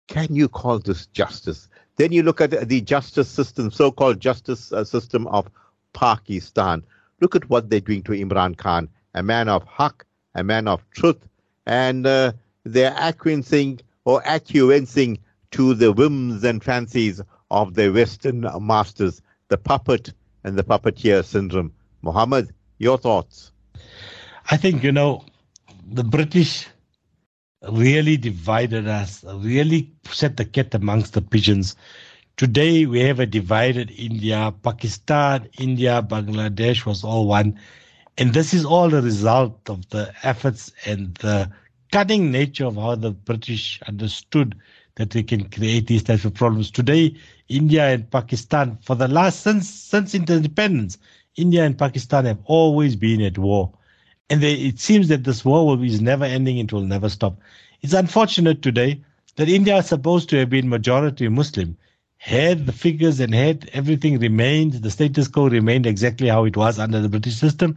[0.08, 1.68] Can you call this justice?
[1.96, 5.48] Then you look at the justice system, so called justice uh, system of
[5.92, 6.84] Pakistan.
[7.20, 10.88] Look at what they're doing to Imran Khan, a man of haq, a man of
[10.90, 11.26] truth,
[11.64, 12.32] and uh,
[12.64, 15.18] they're acquiescing or acquiescing
[15.52, 20.12] to the whims and fancies of the Western masters, the puppet
[20.44, 21.72] and the puppeteer syndrome.
[22.02, 23.52] Muhammad, your thoughts?
[24.50, 25.24] I think, you know,
[25.88, 26.68] the British
[27.70, 31.76] really divided us, really set the cat amongst the pigeons.
[32.36, 37.58] Today we have a divided India, Pakistan, India, Bangladesh was all one.
[38.18, 41.50] And this is all the result of the efforts and the
[41.92, 44.54] cunning nature of how the British understood
[44.96, 46.70] that they can create these types of problems.
[46.70, 47.14] Today,
[47.48, 50.98] India and Pakistan, for the last since since independence,
[51.36, 53.72] India and Pakistan have always been at war.
[54.28, 57.38] And they, it seems that this war will, is never ending, it will never stop.
[57.82, 59.00] It's unfortunate today
[59.36, 61.76] that India is supposed to have been majority Muslim.
[62.18, 66.78] Had the figures and had everything remained, the status quo remained exactly how it was
[66.78, 67.76] under the British system,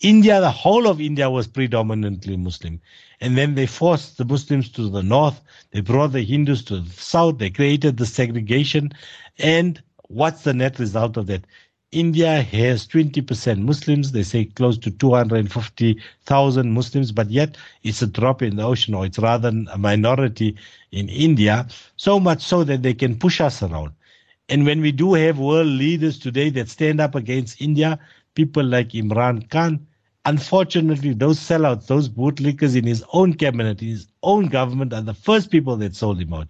[0.00, 2.80] India, the whole of India was predominantly Muslim.
[3.20, 5.40] And then they forced the Muslims to the north.
[5.70, 7.38] They brought the Hindus to the south.
[7.38, 8.92] They created the segregation.
[9.38, 11.46] And what's the net result of that?
[11.94, 14.12] India has 20% Muslims.
[14.12, 19.06] They say close to 250,000 Muslims, but yet it's a drop in the ocean, or
[19.06, 20.56] it's rather a minority
[20.90, 21.66] in India,
[21.96, 23.92] so much so that they can push us around.
[24.48, 27.98] And when we do have world leaders today that stand up against India,
[28.34, 29.86] people like Imran Khan,
[30.26, 35.14] unfortunately, those sellouts, those bootlickers in his own cabinet, in his own government, are the
[35.14, 36.48] first people that sold him out.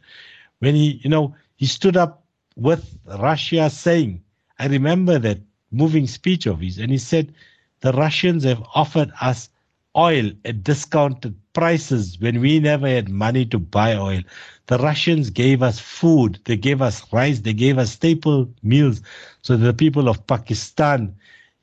[0.60, 2.24] When he, you know, he stood up
[2.56, 4.23] with Russia saying,
[4.64, 5.40] I remember that
[5.72, 7.34] moving speech of his, and he said,
[7.80, 9.50] The Russians have offered us
[9.94, 14.22] oil at discounted prices when we never had money to buy oil.
[14.68, 19.02] The Russians gave us food, they gave us rice, they gave us staple meals.
[19.42, 21.14] So the people of Pakistan,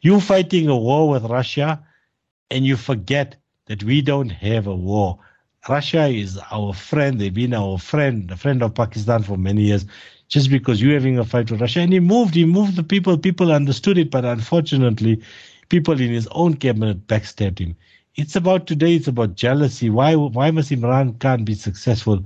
[0.01, 1.83] you fighting a war with Russia,
[2.51, 3.35] and you forget
[3.65, 5.17] that we don't have a war.
[5.67, 7.19] Russia is our friend.
[7.19, 9.87] They've been our friend, a friend of Pakistan for many years
[10.31, 11.85] just because you're having a fight with Russia.
[11.85, 13.21] And he moved, he moved the people.
[13.21, 15.23] People understood it, but unfortunately,
[15.69, 17.77] people in his own cabinet backstabbed him.
[18.17, 19.89] It's about today, it's about jealousy.
[19.91, 22.25] Why why must Imran Khan be successful?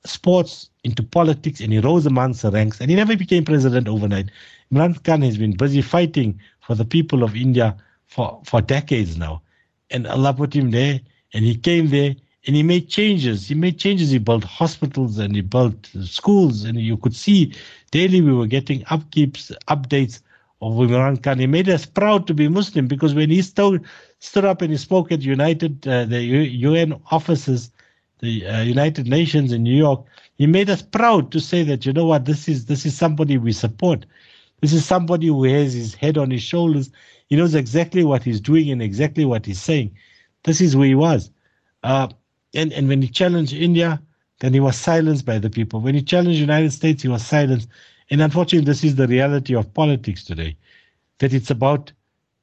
[0.05, 4.29] sports into politics and he rose amongst the ranks and he never became president overnight.
[4.71, 7.75] Imran Khan has been busy fighting for the people of India
[8.07, 9.41] for, for decades now.
[9.91, 10.99] And Allah put him there,
[11.33, 13.47] and he came there, and he made changes.
[13.47, 14.11] He made changes.
[14.11, 17.53] He built hospitals and he built schools, and you could see
[17.91, 20.21] daily we were getting upkeeps, updates
[20.61, 21.39] of Imran Khan.
[21.39, 23.83] He made us proud to be Muslim because when he stood,
[24.19, 27.71] stood up and he spoke at United, uh, the UN offices,
[28.19, 30.05] the uh, United Nations in New York,
[30.35, 33.37] he made us proud to say that you know what, this is this is somebody
[33.37, 34.05] we support.
[34.61, 36.89] This is somebody who has his head on his shoulders.
[37.27, 39.95] He knows exactly what he's doing and exactly what he's saying.
[40.43, 41.31] This is who he was.
[41.83, 42.07] Uh,
[42.53, 44.01] and, and when he challenged India,
[44.39, 45.79] then he was silenced by the people.
[45.79, 47.67] When he challenged the United States, he was silenced.
[48.09, 50.55] And unfortunately, this is the reality of politics today.
[51.19, 51.91] That it's about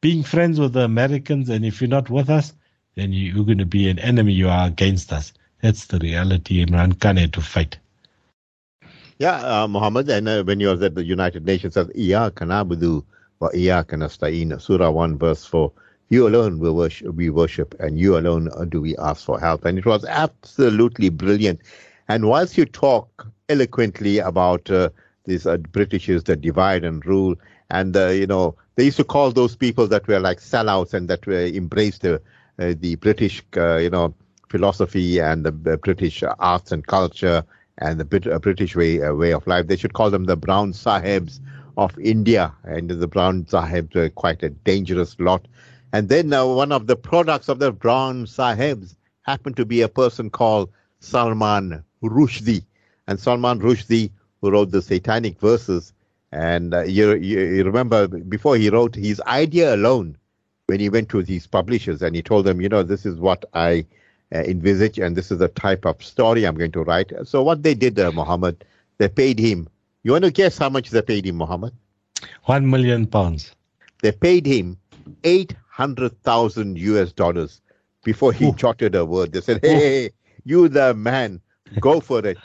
[0.01, 2.55] being friends with the Americans, and if you're not with us,
[2.95, 4.33] then you're going to be an enemy.
[4.33, 5.33] You are against us.
[5.62, 7.78] That's the reality Imran Khan had to fight.
[9.18, 13.04] Yeah, uh, Muhammad, and uh, when you was at the United Nations, says, Iyaka na'budu
[13.38, 15.70] wa iyaka nasta'in, Surah 1, verse 4.
[16.08, 19.64] You alone we worship, we worship, and you alone do we ask for help.
[19.64, 21.61] And it was absolutely brilliant.
[22.08, 24.88] And whilst you talk eloquently about uh,
[25.26, 27.36] these uh, Britishers that divide and rule,
[27.70, 31.08] and uh, you know they used to call those people that were like sellouts and
[31.08, 32.20] that were embraced the
[32.58, 34.12] uh, the British, uh, you know,
[34.51, 37.44] philosophy and the British arts and culture
[37.78, 39.66] and the uh, British way uh, way of life.
[39.66, 41.40] They should call them the brown sahibs
[41.76, 45.46] of India, and the brown sahibs were quite a dangerous lot.
[45.92, 49.88] And then uh, one of the products of the brown sahibs happened to be a
[49.88, 52.64] person called Salman Rushdie,
[53.07, 55.94] and Salman Rushdie, who wrote the Satanic verses,
[56.32, 60.16] and uh, you, you, you remember before he wrote his idea alone,
[60.66, 63.44] when he went to these publishers and he told them, you know, this is what
[63.55, 63.84] I
[64.35, 67.12] uh, envisage, and this is the type of story I'm going to write.
[67.24, 68.64] So what they did, uh, Muhammad,
[68.99, 69.68] they paid him.
[70.03, 71.72] You want to guess how much they paid him, Muhammad?
[72.45, 73.55] One million pounds.
[74.03, 74.78] They paid him
[75.24, 77.61] eight hundred thousand US dollars
[78.05, 78.55] before he Ooh.
[78.55, 79.33] jotted a word.
[79.33, 80.11] They said, "Hey,
[80.45, 81.41] you the man,
[81.81, 82.39] go for it."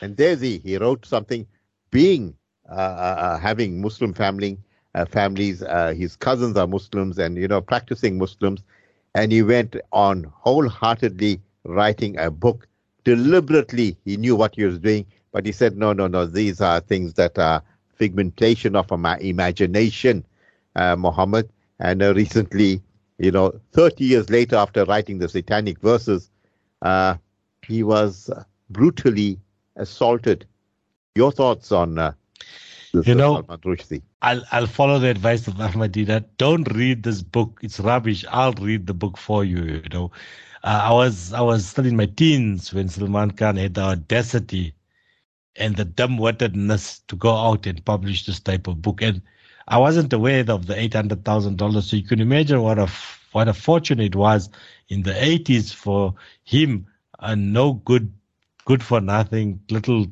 [0.00, 0.58] And there's he.
[0.58, 1.46] He wrote something,
[1.90, 2.34] being
[2.70, 4.58] uh, uh, uh having Muslim family
[4.94, 5.62] uh, families.
[5.62, 8.62] Uh, his cousins are Muslims, and you know, practicing Muslims
[9.14, 12.66] and he went on wholeheartedly writing a book.
[13.04, 16.80] Deliberately, he knew what he was doing, but he said, no, no, no, these are
[16.80, 17.62] things that are
[17.96, 20.24] figmentation of my imagination,
[20.76, 21.48] uh, Muhammad.
[21.80, 22.82] And uh, recently,
[23.18, 26.30] you know, 30 years later, after writing the satanic verses,
[26.82, 27.16] uh,
[27.66, 28.30] he was
[28.70, 29.38] brutally
[29.76, 30.46] assaulted.
[31.14, 32.14] Your thoughts on
[32.94, 33.44] uh, you know,
[34.22, 36.24] I'll I'll follow the advice of Ahmadina.
[36.38, 38.24] Don't read this book; it's rubbish.
[38.30, 39.62] I'll read the book for you.
[39.64, 40.10] You know,
[40.64, 44.74] uh, I was I was still in my teens when Salman Khan had the audacity
[45.56, 49.22] and the dumb-wittedness to go out and publish this type of book, and
[49.68, 51.90] I wasn't aware of the eight hundred thousand dollars.
[51.90, 52.88] So you can imagine what a
[53.32, 54.50] what a fortune it was
[54.88, 56.14] in the eighties for
[56.44, 56.86] him,
[57.20, 58.12] a no good,
[58.64, 60.06] good for nothing little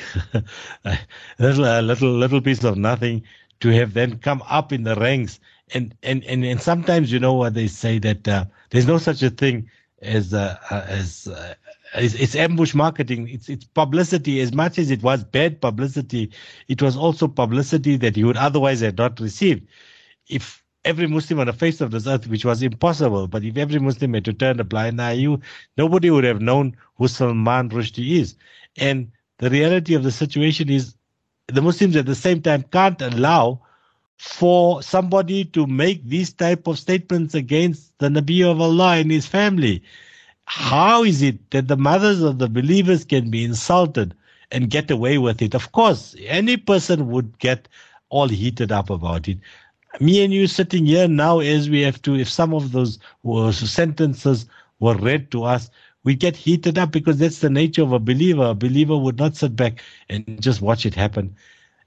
[1.38, 3.22] little, a little, little piece of nothing
[3.60, 5.40] to have then come up in the ranks.
[5.74, 9.22] And, and, and, and sometimes, you know what they say that uh, there's no such
[9.22, 9.70] a thing
[10.02, 11.54] as, uh, uh, as, uh,
[11.94, 13.28] it's, it's, ambush marketing.
[13.28, 14.40] It's, it's publicity.
[14.40, 16.30] As much as it was bad publicity,
[16.68, 19.66] it was also publicity that you would otherwise have not received.
[20.28, 23.78] If every Muslim on the face of this earth, which was impossible, but if every
[23.78, 25.40] Muslim had to turn a blind eye, you,
[25.76, 28.34] nobody would have known who Salman Rushdie is.
[28.76, 29.12] And
[29.42, 30.94] the reality of the situation is
[31.48, 33.60] the Muslims at the same time can't allow
[34.16, 39.26] for somebody to make these type of statements against the Nabi of Allah and his
[39.26, 39.82] family.
[40.44, 44.14] How is it that the mothers of the believers can be insulted
[44.52, 45.56] and get away with it?
[45.56, 47.66] Of course, any person would get
[48.10, 49.38] all heated up about it.
[49.98, 53.00] Me and you sitting here now, as we have to, if some of those
[53.68, 54.46] sentences
[54.78, 55.68] were read to us,
[56.04, 58.44] we get heated up because that's the nature of a believer.
[58.44, 61.34] A believer would not sit back and just watch it happen.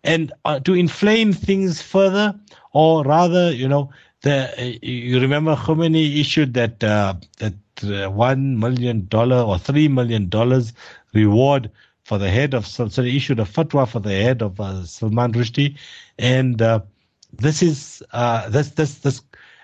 [0.04, 2.34] And uh, to inflame things further,
[2.74, 3.90] or rather, you know,
[4.22, 7.54] the uh, you remember Khomeini issued that uh, that
[7.84, 10.74] uh, one million dollar or three million dollars
[11.14, 11.70] reward
[12.04, 15.34] for the head of so, they issued a fatwa for the head of uh, Salman
[15.34, 15.76] Rushdie,
[16.18, 16.80] and uh,
[17.34, 18.02] this is
[18.50, 19.22] this this this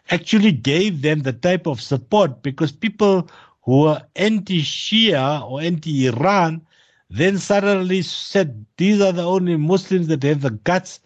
[0.10, 3.30] actually gave them the type of support because people
[3.64, 6.62] who were anti-Shia or anti-Iran,
[7.09, 10.99] then suddenly said these are the only Muslims that have the guts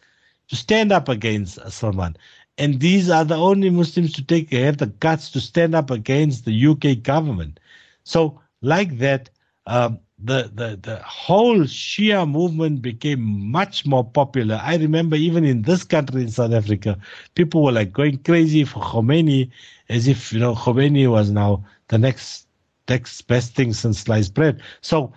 [0.47, 2.15] to stand up against Salman.
[2.57, 6.45] And these are the only Muslims to take have the guts to stand up against
[6.45, 7.59] the UK government.
[8.03, 9.29] So, like that,
[9.67, 14.59] um, the, the, the whole Shia movement became much more popular.
[14.63, 16.97] I remember even in this country, in South Africa,
[17.35, 19.49] people were like going crazy for Khomeini
[19.89, 22.44] as if, you know, Khomeini was now the next,
[22.89, 24.61] next best thing since sliced bread.
[24.81, 25.13] So,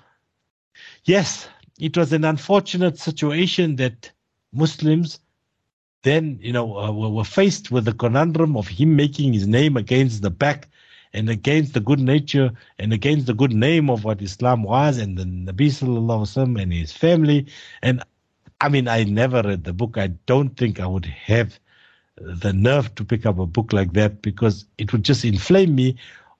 [1.04, 1.48] yes,
[1.78, 4.10] it was an unfortunate situation that
[4.52, 5.20] Muslims
[6.02, 10.22] then, you know, uh, were faced with the conundrum of him making his name against
[10.22, 10.68] the back
[11.12, 15.16] and against the good nature and against the good name of what Islam was and
[15.16, 17.46] the Nabi Sallallahu and his family.
[17.82, 18.02] And
[18.60, 19.98] I mean, I never read the book.
[19.98, 21.58] I don't think I would have
[22.20, 25.96] the nerve to pick up a book like that because it would just inflame me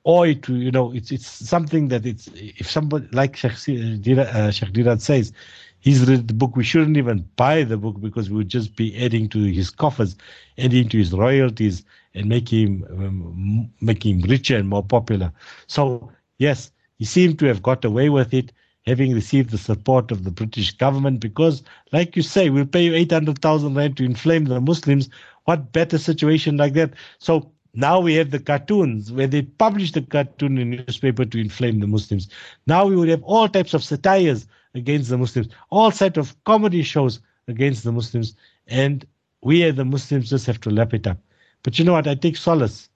[0.09, 5.03] or it you know it's it's something that it's if somebody like Sheikh, uh, Deedat
[5.03, 5.33] says
[5.81, 9.05] he's read the book we shouldn't even buy the book because we would just be
[9.05, 10.17] adding to his coffers
[10.59, 11.85] adding to his royalties
[12.15, 15.33] and make him um, make him richer and more popular.
[15.67, 18.53] So yes, he seemed to have got away with it,
[18.87, 21.21] having received the support of the British government.
[21.21, 25.11] Because, like you say, we'll pay you eight hundred thousand rand to inflame the Muslims.
[25.45, 26.95] What better situation like that?
[27.19, 31.81] So now we have the cartoons where they publish the cartoon in newspaper to inflame
[31.81, 32.29] the Muslims.
[32.67, 36.83] Now we would have all types of satires against the Muslims, all types of comedy
[36.83, 38.35] shows against the Muslims,
[38.67, 39.07] and
[39.43, 41.19] we as the Muslims just have to lap it up.
[41.63, 42.07] But you know what?
[42.07, 42.89] I take solace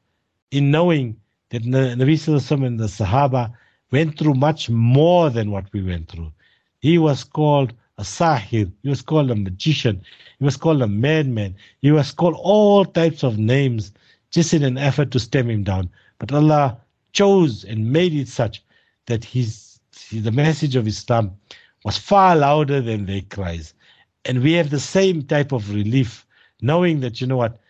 [0.50, 1.16] in knowing
[1.50, 3.52] that Nabi Sallallahu and the Sahaba
[3.90, 6.32] went through much more than what we went through.
[6.80, 8.72] He was called a sahir.
[8.82, 10.02] He was called a magician.
[10.38, 11.54] He was called a madman.
[11.82, 13.92] He was called all types of names
[14.32, 15.88] just in an effort to stem him down.
[16.18, 16.78] But Allah
[17.12, 18.62] chose and made it such
[19.06, 19.78] that his,
[20.10, 21.32] the message of Islam
[21.84, 23.74] was far louder than their cries.
[24.24, 26.26] And we have the same type of relief,
[26.60, 27.60] knowing that, you know what,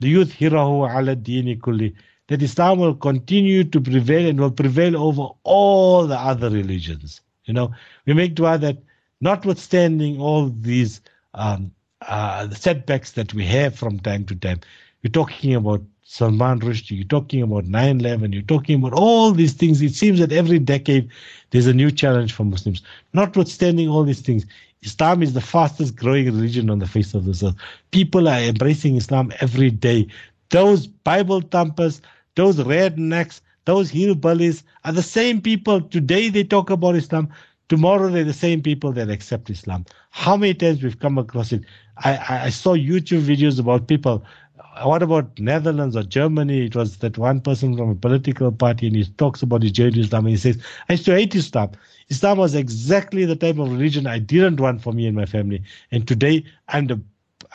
[0.00, 1.94] the youth hirahu ala dini kulli,
[2.28, 7.20] that Islam will continue to prevail and will prevail over all the other religions.
[7.44, 7.74] You know,
[8.06, 8.78] we make dua that
[9.20, 11.00] notwithstanding all these
[11.34, 14.60] um, uh, setbacks that we have from time to time,
[15.02, 19.54] we're talking about Salman Rushdie, you're talking about 9 11, you're talking about all these
[19.54, 19.80] things.
[19.80, 21.08] It seems that every decade
[21.50, 22.82] there's a new challenge for Muslims.
[23.14, 24.44] Notwithstanding all these things,
[24.82, 27.54] Islam is the fastest growing religion on the face of this earth.
[27.90, 30.06] People are embracing Islam every day.
[30.50, 32.02] Those Bible thumpers,
[32.34, 35.80] those rednecks, those hillbillies are the same people.
[35.80, 37.30] Today they talk about Islam.
[37.70, 39.86] Tomorrow they're the same people that accept Islam.
[40.10, 41.62] How many times we've come across it?
[41.98, 44.22] I, I saw YouTube videos about people
[44.58, 46.66] Uh, what about Netherlands or Germany?
[46.66, 49.92] It was that one person from a political party, and he talks about his journey
[49.92, 51.70] to Islam, and he says, "I used to hate Islam.
[52.08, 55.62] Islam was exactly the type of religion I didn't want for me and my family.
[55.90, 57.00] And today, I'm the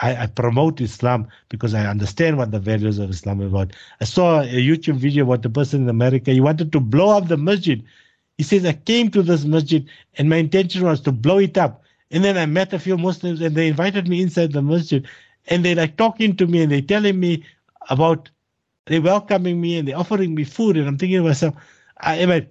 [0.02, 3.74] I, I, promote Islam because I understand what the values of Islam are about.
[4.00, 6.32] I saw a YouTube video about the person in America.
[6.32, 7.84] He wanted to blow up the masjid.
[8.38, 9.86] He says, I came to this masjid
[10.18, 11.84] and my intention was to blow it up.
[12.12, 15.06] And then I met a few Muslims and they invited me inside the masjid
[15.50, 17.44] and they're like talking to me and they're telling me
[17.90, 18.30] about
[18.86, 21.56] they're welcoming me and they're offering me food and I'm thinking to myself,
[22.02, 22.48] am I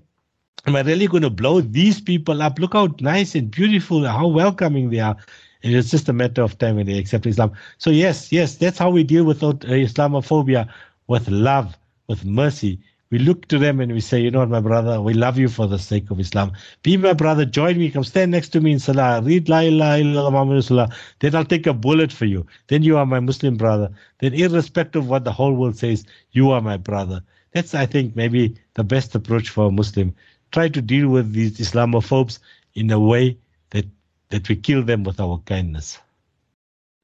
[0.67, 2.59] am I really going to blow these people up?
[2.59, 5.17] Look how nice and beautiful, how welcoming they are.
[5.63, 7.53] And it's just a matter of time when they accept Islam.
[7.79, 10.69] So yes, yes, that's how we deal with uh, Islamophobia,
[11.09, 11.77] with love,
[12.07, 12.79] with mercy,
[13.11, 15.49] we look to them and we say, you know what, my brother, we love you
[15.49, 16.53] for the sake of Islam.
[16.83, 20.03] Be my brother, join me, come stand next to me in Salah, read La ilaha
[20.03, 20.93] illallah Muhammad.
[21.21, 22.47] Then I'll take a bullet for you.
[22.67, 23.91] Then you are my Muslim brother.
[24.19, 27.23] Then, irrespective of what the whole world says, you are my brother.
[27.53, 30.15] That's, I think, maybe the best approach for a Muslim.
[30.53, 32.41] Try to deal with these Islamophobes
[32.75, 33.39] in a way
[33.71, 33.87] that,
[34.29, 35.99] that we kill them with our kindness.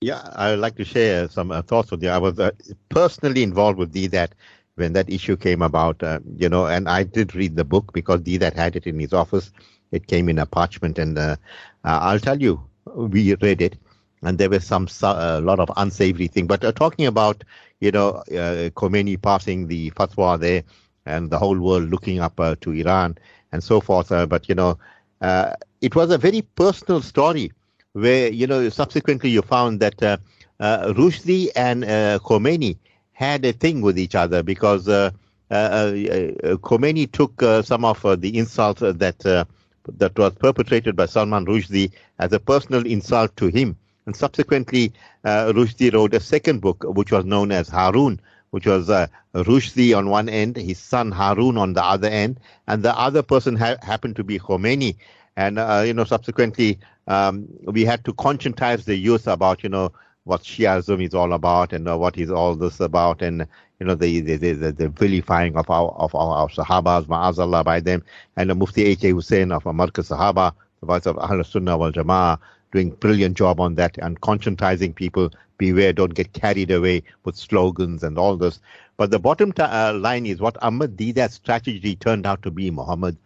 [0.03, 2.11] Yeah, I would like to share some uh, thoughts with you.
[2.11, 2.51] I was uh,
[2.91, 4.35] personally involved with the that
[4.77, 8.21] when that issue came about, uh, you know, and I did read the book because
[8.21, 9.51] Deedat had it in his office.
[9.93, 11.37] It came in a parchment, and uh,
[11.85, 12.61] uh, I'll tell you,
[12.95, 13.77] we read it,
[14.23, 16.47] and there was some a lot of unsavory thing.
[16.47, 17.45] But uh, talking about,
[17.81, 20.63] you know, uh, Khomeini passing the fatwa there,
[21.07, 23.17] and the whole world looking up uh, to Iran
[23.53, 24.09] and so forth.
[24.09, 24.79] but you know,
[25.81, 27.53] it was a very personal story
[27.93, 30.17] where you know subsequently you found that uh,
[30.61, 32.77] Rushdie and Khomeini
[33.15, 35.11] had a thing with each other because uh,
[35.51, 39.47] uh, uh Khomeini took uh, some of uh, the insults that
[39.99, 43.77] that was perpetrated by Salman Rushdie as a personal insult to him.
[44.07, 44.93] And subsequently,
[45.25, 48.21] Rushdie wrote a second book, which was known as Harun,
[48.55, 52.39] which was uh, Rushdie on one end, his son Harun on the other end,
[52.69, 54.97] and the other person ha- happened to be Khomeini.
[55.37, 59.93] And uh, you know, subsequently, um, we had to conscientize the youth about you know
[60.25, 63.47] what Shiaism is all about and uh, what is all this about and
[63.79, 67.81] you know the the, the, the vilifying of our of our, our Sahabas, ma'azallah by
[67.81, 68.03] them,
[68.37, 69.11] and the Mufti A.K.
[69.11, 72.39] Hoosen of Markaz Sahaba, the voice of Ahl Sunnah wal Jama'ah,
[72.73, 75.31] doing brilliant job on that and conscientizing people.
[75.57, 78.59] Beware, don't get carried away with slogans and all this.
[78.97, 82.73] But the bottom t- uh, line is what Ahmed Deedat's strategy turned out to be,
[82.73, 83.17] Muhammad,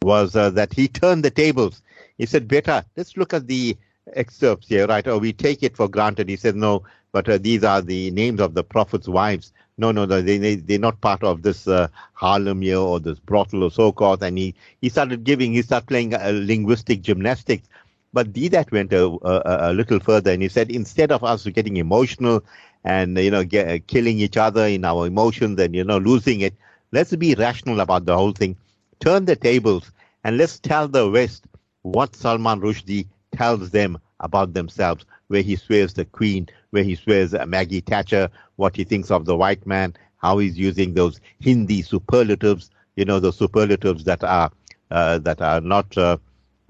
[0.00, 1.82] was uh, that he turned the tables.
[2.18, 3.76] He said, "Better, let's look at the
[4.14, 5.06] excerpts here, right?
[5.06, 8.40] Or we take it for granted." He said, "No, but uh, these are the names
[8.40, 9.52] of the Prophet's wives.
[9.76, 13.18] No, no, no, they, they, they're not part of this uh, Harlem here or this
[13.18, 14.22] brothel or so forth.
[14.22, 17.68] And he, he started giving, he started playing a linguistic gymnastics.
[18.14, 21.78] But Deedat went a, a, a, little further and he said, instead of us getting
[21.78, 22.44] emotional
[22.84, 26.40] and, you know, get, uh, killing each other in our emotions and, you know, losing
[26.40, 26.54] it,
[26.92, 28.56] let's be rational about the whole thing.
[29.00, 29.90] Turn the tables
[30.24, 31.46] and let's tell the West
[31.82, 37.34] what Salman Rushdie tells them about themselves, where he swears the Queen, where he swears
[37.46, 42.70] Maggie Thatcher, what he thinks of the white man, how he's using those Hindi superlatives,
[42.96, 44.50] you know, the superlatives that are
[44.90, 46.18] uh, that are not uh,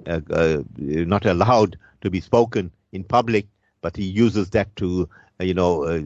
[0.06, 3.46] uh, uh not allowed to be spoken in public,
[3.80, 5.08] but he uses that to
[5.40, 5.98] uh, you know uh,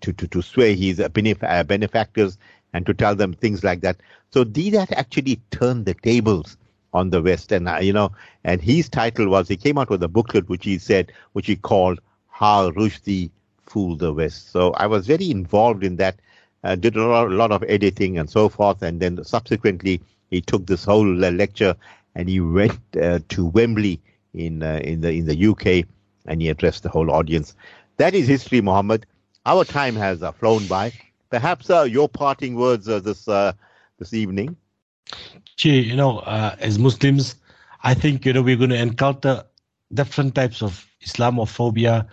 [0.00, 0.40] to, to to
[0.72, 2.38] he's benef- benefactors
[2.72, 3.96] and to tell them things like that.
[4.30, 6.56] So Deedat actually turned the tables
[6.94, 8.12] on the West, and you know,
[8.44, 11.56] and his title was he came out with a booklet which he said, which he
[11.56, 13.30] called how Rushdie
[13.66, 14.50] fooled the West.
[14.50, 16.16] So I was very involved in that,
[16.62, 18.82] uh, did a lot, a lot, of editing and so forth.
[18.82, 21.76] And then subsequently, he took this whole uh, lecture
[22.14, 24.00] and he went uh, to Wembley
[24.32, 25.86] in uh, in the in the UK
[26.26, 27.54] and he addressed the whole audience.
[27.96, 29.06] That is history, Mohammed.
[29.46, 30.92] Our time has uh, flown by.
[31.30, 33.24] Perhaps uh, your parting words this
[33.98, 34.56] this evening.
[35.56, 37.36] Gee, you know, uh, as Muslims,
[37.82, 39.44] I think you know we're going to encounter
[39.92, 42.08] different types of Islamophobia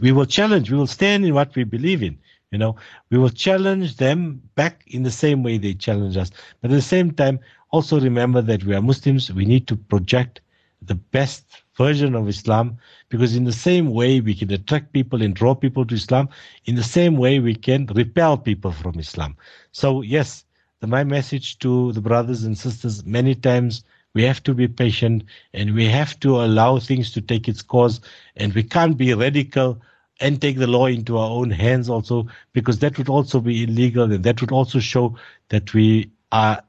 [0.00, 2.18] we will challenge, we will stand in what we believe in.
[2.50, 2.76] You know,
[3.10, 6.30] we will challenge them back in the same way they challenge us.
[6.60, 7.40] But at the same time,
[7.72, 9.32] also remember that we are Muslims.
[9.32, 10.40] We need to project
[10.82, 15.34] the best version of Islam because in the same way we can attract people and
[15.34, 16.28] draw people to Islam,
[16.66, 19.36] in the same way we can repel people from Islam.
[19.72, 20.44] So yes,
[20.80, 25.24] the, my message to the brothers and sisters many times we have to be patient
[25.54, 28.00] and we have to allow things to take its course
[28.36, 29.80] and we can't be radical
[30.20, 34.12] and take the law into our own hands also because that would also be illegal
[34.12, 35.16] and that would also show
[35.48, 36.62] that we are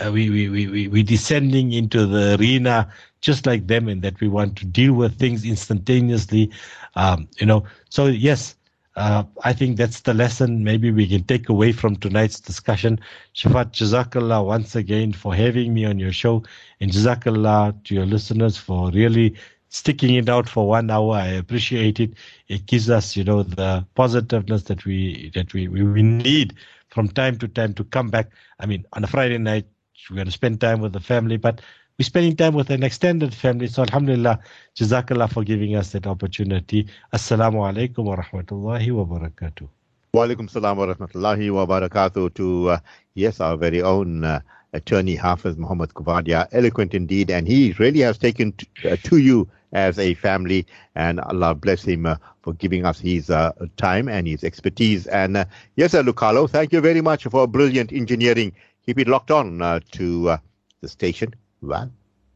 [0.00, 2.88] uh, we, we, we, we descending into the arena
[3.20, 6.50] just like them in that we want to deal with things instantaneously.
[6.94, 8.56] Um, you know, so yes,
[8.96, 13.00] uh, I think that's the lesson maybe we can take away from tonight's discussion.
[13.34, 16.42] Shafaat, Jazakallah once again for having me on your show,
[16.80, 19.34] and Jazakallah to your listeners for really
[19.68, 21.14] sticking it out for one hour.
[21.14, 22.12] I appreciate it.
[22.48, 26.54] It gives us, you know, the positiveness that we that we, we, we need
[26.88, 28.30] from time to time to come back.
[28.60, 29.66] I mean, on a Friday night,
[30.10, 31.60] we're going to spend time with the family, but
[31.98, 33.66] we're spending time with an extended family.
[33.68, 34.40] So Alhamdulillah,
[34.76, 36.88] Jazakallah for giving us that opportunity.
[37.12, 39.68] Assalamu alaikum wa rahmatullahi wa barakatuh.
[40.12, 42.78] Wa alaikum salam wa rahmatullahi wa barakatuh to, uh,
[43.14, 44.40] yes, our very own uh,
[44.72, 46.48] attorney Hafiz Muhammad Coovadia.
[46.52, 51.18] Eloquent indeed, and he really has taken t- uh, to you as a family, and
[51.20, 55.06] Allah bless him uh, for giving us his uh, time and his expertise.
[55.08, 58.52] And uh, yes, Lucalo, thank you very much for brilliant engineering.
[58.86, 60.38] Keep it locked on uh, to uh,
[60.80, 61.34] the station.
[61.62, 61.90] Well,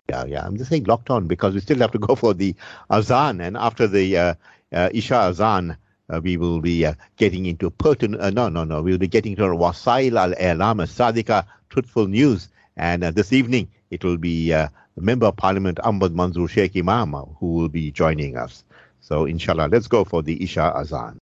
[0.09, 0.47] yeah, yeah.
[0.47, 2.55] I'm just saying locked on because we still have to go for the
[2.91, 4.35] azan, and after the uh,
[4.73, 5.77] Isha azan.
[6.11, 9.37] Uh, we will be uh, getting into pertinent, uh, no, no, no, we'll be getting
[9.37, 12.49] to Wasail al-I'lam Sadika, truthful news.
[12.79, 14.55] And this evening, it will be
[14.97, 18.65] Member of Parliament Ahmed Munzoor Shaik Emam who will be joining us.
[19.01, 21.17] So, inshallah, let's go for the Isha Azan.